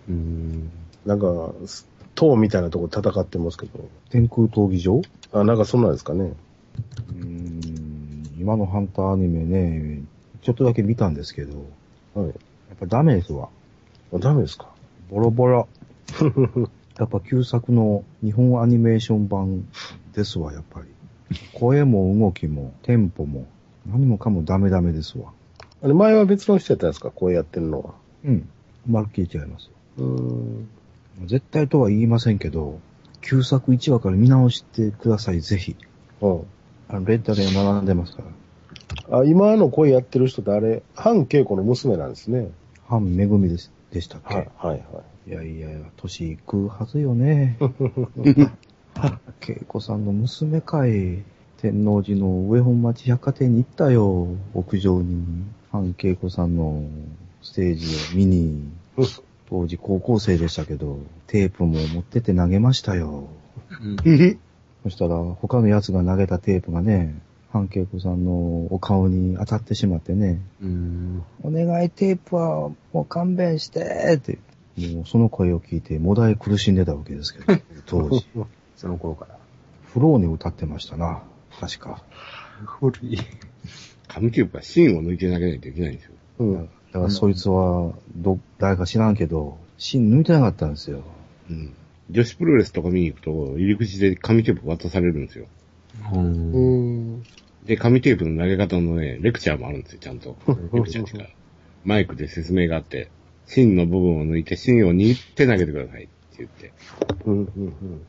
[0.07, 0.71] うん。
[1.05, 1.51] なんか、
[2.17, 3.79] 塔みたいなとこ戦ってますけど。
[4.09, 5.01] 天空闘技場？
[5.31, 6.33] あ、なんかそんなんですかね。
[7.09, 10.01] うーん、今のハンターアニメね、
[10.41, 11.63] ちょっとだけ見たんですけど、
[12.15, 12.27] はい。
[12.27, 12.33] やっ
[12.79, 13.49] ぱダメですわ。
[14.13, 14.67] あ、ダメですか？
[15.11, 15.67] ボロボロ。
[16.97, 19.67] やっぱ旧作の日本アニメーション版
[20.13, 20.87] ですわ、やっぱり。
[21.53, 23.45] 声も動きもテンポも
[23.85, 25.31] 何もかもダメダメですわ。
[25.83, 27.11] あれ、前は別の人やったんですか？
[27.11, 27.93] こうやってるのは。
[28.25, 28.49] うん。
[28.87, 29.69] まるっきり違います。
[29.97, 30.67] うーん。
[31.25, 32.79] 絶対とは言いませんけど、
[33.21, 35.75] 旧作1話から見直してください、ぜひ。
[36.21, 36.41] うん。
[36.87, 38.23] あの、レンタルに並んでますか
[39.09, 39.19] ら。
[39.19, 42.51] あ、今の声やってる人ってあれ、半稽古の娘なんですね。
[42.87, 45.29] 半めぐみでしでしたっけ、はい、はい、はい。
[45.29, 47.57] いやいやいや、年いくはずよね。
[49.47, 51.23] 恵子さんの娘かい。
[51.57, 54.27] 天王寺の上本町百貨店に行ったよ。
[54.53, 55.43] 屋上に。
[55.71, 56.83] 半恵子さんの
[57.41, 58.69] ステージを見に。
[59.49, 63.27] 当時高校生でしたけど、テープも持ってって投げましたよ。
[64.05, 64.39] うん
[64.83, 67.19] そしたら他のやつが投げたテープがね、
[67.51, 70.39] 半恵子さんのお顔に当たってしまってね。
[70.61, 71.23] うん。
[71.43, 74.37] お願いテープはもう勘弁してって。
[74.77, 78.25] もうその声を聞いてもだえ苦しんでたわけですけど、 当時。
[78.75, 79.37] その頃から。
[79.85, 81.23] フローに歌ってましたな。
[81.59, 82.03] 確か。
[82.79, 83.17] 古い。
[84.07, 86.11] 紙テープは芯を抜いて投げないといけないんですよ。
[86.39, 86.69] うん。
[86.91, 91.03] だからそいつは、ど、誰か知らんけど、芯抜いてなかったんですよ。
[91.49, 91.73] うん。
[92.09, 95.45] 女子プロレスとか見に行くと、入り口で紙テープ渡されるんですよ。
[96.13, 96.53] うん。
[96.53, 97.23] うん。
[97.65, 100.37] で、紙テープの投げ方のね、レクチャーもあるんですよ、ちゃんと。
[100.73, 101.29] レクチャーっていうか、
[101.83, 103.09] マイクで説明があって、
[103.45, 106.09] 芯の部分を抜いて芯を握って投げてくださいって
[106.39, 106.71] 言って。
[107.25, 107.39] うん。
[107.39, 108.03] うん。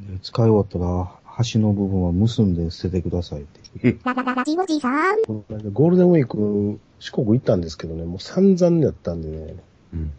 [0.00, 3.96] で使い終わったら、端の部分は結んで捨ててくださいって。
[4.04, 5.22] ララララジオジさん。
[5.22, 9.56] ゴールデンウィーク、四国行ったんですけどね、もう散々やったんでね、
[9.92, 10.12] うん。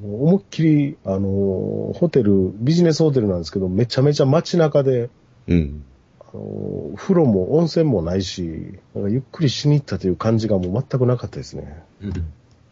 [0.00, 5.10] もう思いっきり、あのーホテル、ビジネスホテルなんですけど、めちゃめちゃ街中で、
[5.46, 5.84] うん。
[6.20, 11.82] あのー風呂も温泉もないし、なんかゆっくりしに行ったという感じがもう全くなかったですね。
[12.02, 12.12] うん。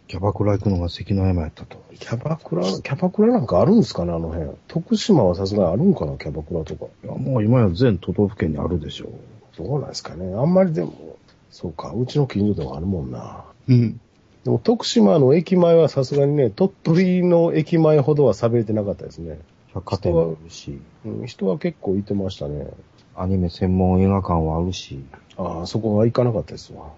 [0.08, 1.84] キャバクラ行くのが関の山やったと。
[1.98, 4.52] キャバクラ、キャバクラなんかあるんですかね、あの辺。
[4.68, 6.86] 徳島はさすがにあるんかな、キャバクラとか。
[7.04, 9.62] いや、もう今や全都道府県にあるでしょう。
[9.62, 10.34] どうなんですかね。
[10.34, 11.18] あんまりでも、
[11.50, 13.44] そうか、うちの近所でもあるもんな。
[13.68, 14.00] うん。
[14.44, 19.38] でも徳島の駅前はさすがにね、鳥取の駅前ほどは寂れてなかったですね。
[19.74, 22.68] 百貨店もあるし、うん、人は結構いてましたね。
[23.14, 25.04] アニメ専門映画館はあるし、
[25.36, 26.90] ああ、そこは行かなかったですわ。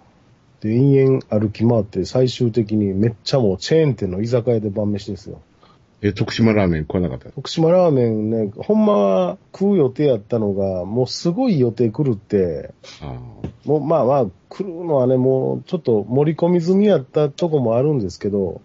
[0.61, 5.41] で、延々歩き回って最終的にめっちゃもうチェーン店の居酒屋で晩飯ですよ。
[6.03, 7.31] え、徳島ラーメン食わなかった？
[7.31, 13.15] 徳島ラーメンね、ほんまは食う予定やったのが、もうすごい予定来るって、あ
[13.65, 18.61] もうまあまあ来るのはね、もうちょっと盛り込み済みやったとこもあるんですけど、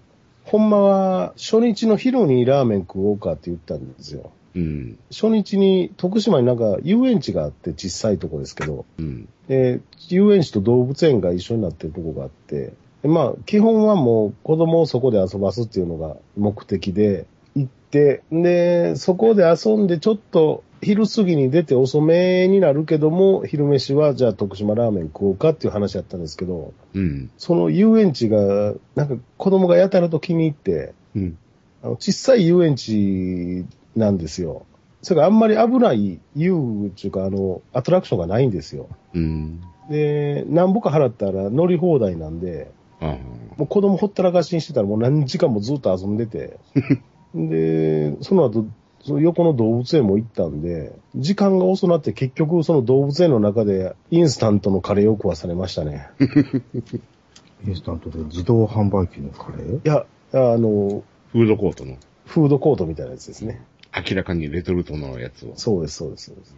[0.45, 4.31] ほんまは初日の昼にラーメン食おうかって言ったんですよ。
[4.55, 4.97] うん。
[5.11, 9.29] 初日に徳島になんか遊園地があって小さいとこですけど、うん。
[9.47, 12.73] で、遊園地と動物園が一緒になってるとこがあって、で
[13.07, 27.31] まあ、基本はもう子供をそこで遊ばすっていうのが目的で行って、で、そこで遊んでちょっと昼過ぎに出て遅めになるけども、昼飯はじゃあ徳島ラーメン食おうかっていう話やったんですけど、うん。
[27.37, 31.37] その遊園地が、なんか子供がやたらと気に入って、うん。
[31.83, 34.65] あの小さい遊園地なんですよ。
[35.01, 38.89] それからあんまり危ない遊具っていうか、あの、アトラクションがないんですよ。
[39.13, 39.61] うん。
[39.89, 42.69] で、何ぼか払ったら乗り放題なんで、
[42.99, 46.59] もう子供ほったらかしにしてたらもう何時間もずっと遊んでて、
[47.35, 48.65] で、その後、
[49.03, 56.09] その横の動物園も行ったんで、時間が遅なって結局その動物園の中でインスタントのカレーを食わされましたね。
[57.65, 59.77] インスタントで自動販売機のカレー？
[59.77, 61.95] いや、あの、フードコートの、
[62.25, 63.61] フードコートみたいなやつですね。
[63.95, 65.53] 明らかにレトルトのやつを。
[65.55, 66.55] そうです、そうです、そうです。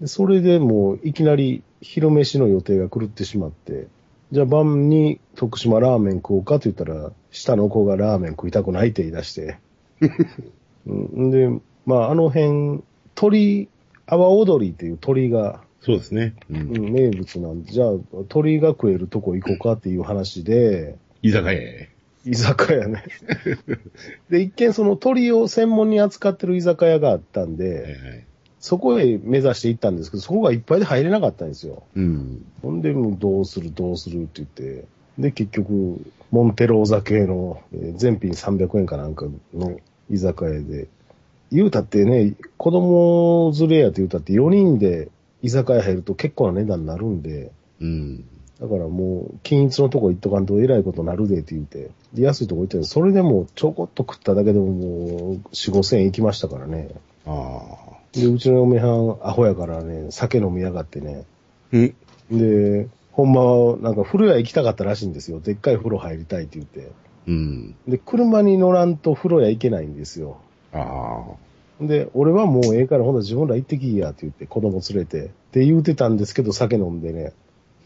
[0.00, 3.88] で、それでもういきなり昼飯の予定が狂ってしまって、
[4.30, 9.58] じゃあ晩に徳島ラーメン食おうかと言ったら、下の子がラーメン食いたくないって言い出して。
[10.86, 11.48] うん、で、
[11.86, 12.82] まああの辺、
[13.14, 13.68] 鳥、
[14.06, 16.34] 阿波踊りっていう鳥が、そうですね。
[16.50, 16.54] う。
[16.54, 17.92] うんん、名物なんで、じゃあ
[18.28, 21.88] 鳥が食えるとこ行こうかっていう話で、居酒屋へ。
[22.24, 23.04] 居酒屋ね。
[24.28, 28.27] で、一見その鳥を専門に扱ってる居酒屋があったんで、はいはい。
[28.60, 31.82] そこへ目指して行ったんですけど、そこがいっぱいで入れなかったんですよ。
[31.94, 32.44] うん。
[32.62, 34.84] ほんで、もうどうするどうするって言って、
[35.18, 36.00] で、結局、
[36.30, 39.78] モンテローザ系の、えー全品300円かなんかの
[40.10, 40.88] 居酒屋で、
[41.50, 45.08] 言うたってね、子供連れやって言うたって4人で
[45.42, 48.24] 居酒屋入ると結構な値段になるんで、うん。
[48.60, 56.88] だからもう、均一のとこ行っとかんと偉いことなるでって言って、で安いとこ行ってそれでもちょこっと食っただけでももう、4、5千円行きましたからね。
[57.24, 57.30] あ
[57.94, 57.97] あ。
[58.12, 61.24] で、うちの嫁はん、アホやからね、酒飲みやがってね。
[61.72, 61.94] うん。
[62.30, 65.40] で、ほんまは、なんか風呂屋行きたかったらしいんですよ。
[65.40, 66.92] でっかい風呂入りたいって言って。
[67.26, 67.76] うん。
[67.86, 70.38] で、車に乗らんと風呂屋行けないんですよ。
[70.72, 71.24] あ
[71.80, 71.84] あ。
[71.84, 75.24] で、俺はもうええから、ほんと自分ら行ってきいやって言って、子供連れて。
[75.26, 77.32] って言うてたんですけど、酒飲んでね、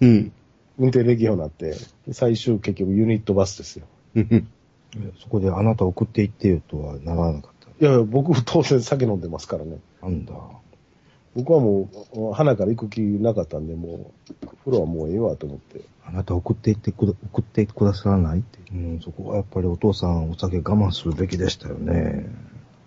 [0.00, 0.32] うん。
[0.78, 3.86] 運転できるようになって、で最終結局ユニットバスですよ。
[4.14, 4.48] うん
[5.22, 7.86] そこであなた送っていってよとはならなかった。
[7.86, 9.78] いやいや、僕当然酒飲んでますからね。
[10.02, 10.34] なんだ。
[11.34, 15.80] 僕はもう、花から行く気なかったんで、もう、風呂はもうええわと思って。
[16.04, 18.58] あなた送っていってくだ、送ってくださらないって。
[18.72, 22.26] うん、そこはやっぱりお父さんお酒我慢するべきでしたよね。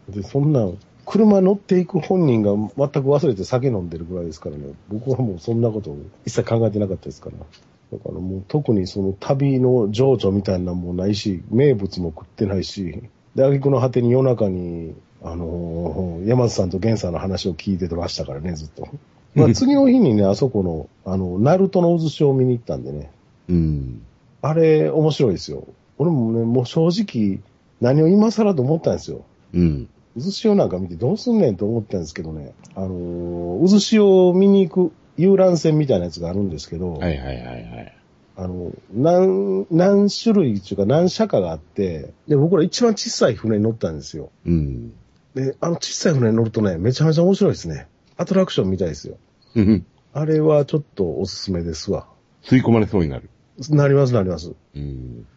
[0.09, 0.69] で、そんな、
[1.05, 2.75] 車乗っていく本人が全く
[3.09, 4.73] 忘れて酒飲んでるぐらいですからね。
[4.89, 7.37] 僕はもうそんなことを一切考えてなかったですから。
[7.37, 13.03] だからもう特にその旅の情緒みたいなのもないし、名物も食ってないし、
[13.35, 14.95] で、挙句の果てに夜中に、
[15.25, 18.87] あのー山津さんと源さんの話を聞いてましたからね、ずっと。
[19.35, 23.09] まあ次の日にね、あそこの、あの、ナルトの渦潮を見に行ったんでね。
[23.49, 24.01] うん。
[24.41, 25.63] あれ、面白いですよ。
[25.97, 27.39] 俺もね、もう正直、
[27.81, 29.21] 何を今更と思ったんですよ。
[29.53, 29.89] うん。
[30.15, 32.53] 渦潮なんか見てどうすんねんと思ったんですけどね。
[32.75, 37.93] あのー渦潮を見に行く遊覧船みたいなやつがあるんですけど、はいはいはいはい。
[38.37, 44.29] あの、何、何種類っていうか何社かがあって、で、僕ら一番小さい船に乗ったんですよ。
[44.45, 44.93] うん。
[45.35, 47.87] で、あの小さい船に乗るとね、めちゃめちゃ面白いですね。
[48.17, 49.17] アトラクションみたいですよ。
[49.55, 49.85] うん
[50.17, 52.07] あれはちょっとおすすめですわ。
[52.41, 53.29] 吸い込まれそうになる。
[53.69, 54.55] なりますなります。
[54.73, 55.27] うん。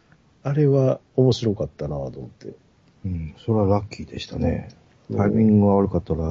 [0.45, 2.55] あれは面白かったなと思って。
[3.05, 4.69] うん、それはラッキーでしたね。
[5.17, 6.25] タイミングが悪かったら、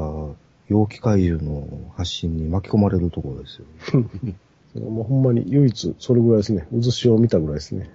[0.69, 3.61] 陽気怪獣の発信に巻き込まれるところです
[4.75, 4.79] よ。
[4.89, 6.67] もうほんまに唯一それぐらいですね。
[6.71, 7.89] 渦潮を見たぐらいですね。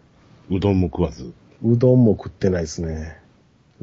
[0.50, 1.32] うどんも食わず。
[1.64, 3.21] うどんも食ってないですね。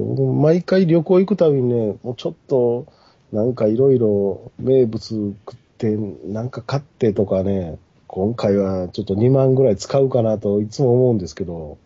[0.04, 2.86] 僕毎回旅行行くたびにね、もうちょっと、
[3.32, 5.96] なんかいろいろ名物食って、
[6.26, 7.78] なんか買ってとかね、
[8.08, 11.78] 今回はちょっと2万ぐらい使うかなといつも思うんですけど、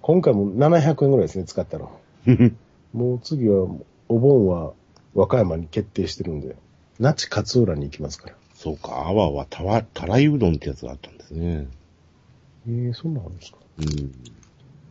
[0.00, 1.90] 今回も700円ぐらいですね、使ったの。
[2.92, 3.66] もう次は、
[4.08, 4.72] お盆は
[5.14, 6.56] 和歌山に決定してるんで、
[7.00, 8.34] 那智勝浦に行きますから。
[8.54, 11.66] そうか、阿波はたわ、たらいうどんってやつがあったんですね。
[12.68, 13.58] ええそんなんあるんですか？
[13.80, 14.12] うん。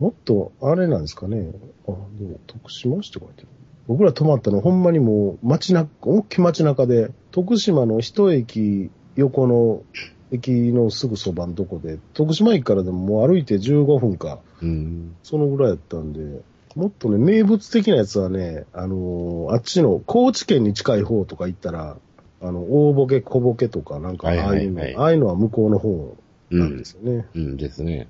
[0.01, 1.51] もっと、あれなんですかね。
[1.87, 3.47] あ、でも、徳島市って書いてる。
[3.87, 9.83] 僕ら泊まったの、ほんまにもう、街中、大きい街中で、徳島の一駅横の
[10.31, 15.15] 駅のすぐそばのとこで、徳島駅からでももう歩いて15分か、うん。
[15.21, 16.41] そのぐらいやったんで、
[16.75, 21.97] もっとね、名物的なやつはね、あのーあっちの高知県に近い方とか行ったら、
[22.41, 26.17] あの、大ボケ、小ボケとか、なんか、はいああいうの、はいはいああいうのは向こうの方
[26.49, 26.93] うんなんです。
[26.93, 27.27] よね。
[27.35, 28.07] うんですね。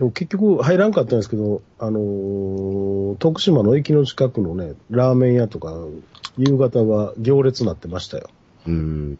[0.00, 5.74] でも結局入らんかったんですけど、あのー徳島の駅の近くのね、ラーメン屋とか、
[6.38, 8.30] 夕方は行列になってましたよ。
[8.66, 9.18] うん。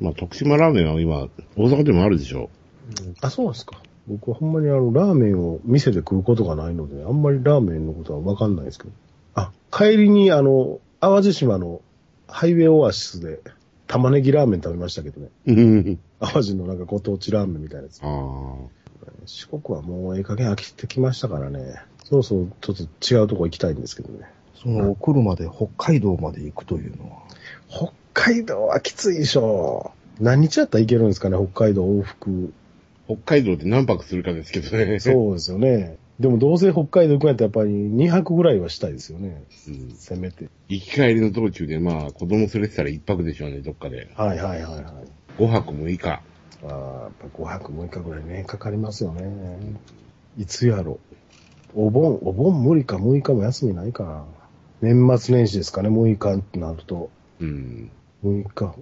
[0.00, 2.50] まあ、徳島ラーメンは今、大阪でもあるでしょ
[3.20, 3.80] あ、そうなんですか。
[4.08, 8.90] 僕はほんまにあの、ラーメンを店で食うことがないので、あんまりラーメンのことはわかんないですけど。
[9.36, 11.82] あ、帰りにあの、淡路島の
[12.26, 13.42] ハイウェイオアシスで
[13.86, 15.28] 玉ねぎラーメン食べましたけどね。
[15.46, 15.52] う。
[15.52, 16.00] うん。
[16.18, 18.00] 淡路のなんかご当地ラーメンみたいなやつ。
[18.02, 18.85] ああ。
[19.26, 21.76] 四国はもうええ加減飽きてきましたからね。
[22.04, 24.26] そろそろちょっと違うとこ行きたいんですけどね。
[24.54, 27.18] そのお車で北海道まで行くというのは。
[27.68, 29.92] 北海道はきついでしょ。
[30.20, 32.52] 何日やったらいけるんですかね、北海道往復。
[33.06, 34.98] 北海道で何泊するかですけどね。
[34.98, 35.98] そうですよね。
[36.18, 39.44] でもどうせ北海道行くんやったらやっぱり2泊ぐらいはしたいですよね。
[39.68, 39.90] うん。
[39.96, 40.48] せめて。
[40.68, 44.10] 行き帰りの道中で、まあ、子供連れてたら一泊でしょうね、どっかで。
[44.16, 44.84] はいはいはいはい。
[45.38, 46.20] 五泊六日。
[46.64, 46.70] ああ、
[47.04, 49.78] やっぱ5泊6日ぐらいね、かかりますよね。
[50.38, 50.98] いつやろ。
[51.74, 54.24] お盆、お盆無理か6日も休みないかな。
[54.80, 57.10] 年末年始ですかね、6日ってなると。
[57.40, 57.90] うん。
[58.24, 58.74] 6日。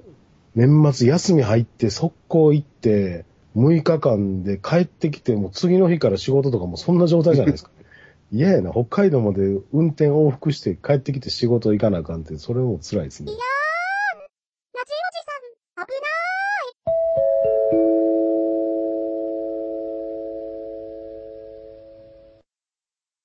[0.55, 3.25] 年末休み入って速攻行って、
[3.57, 7.71] 6日間で帰ってきても次の日から仕事とかもそんな状態じゃないですか。
[8.33, 13.33] 嫌やな、北海道まで運転往復して帰ってきて仕事行かなあかんって、それも辛いですね。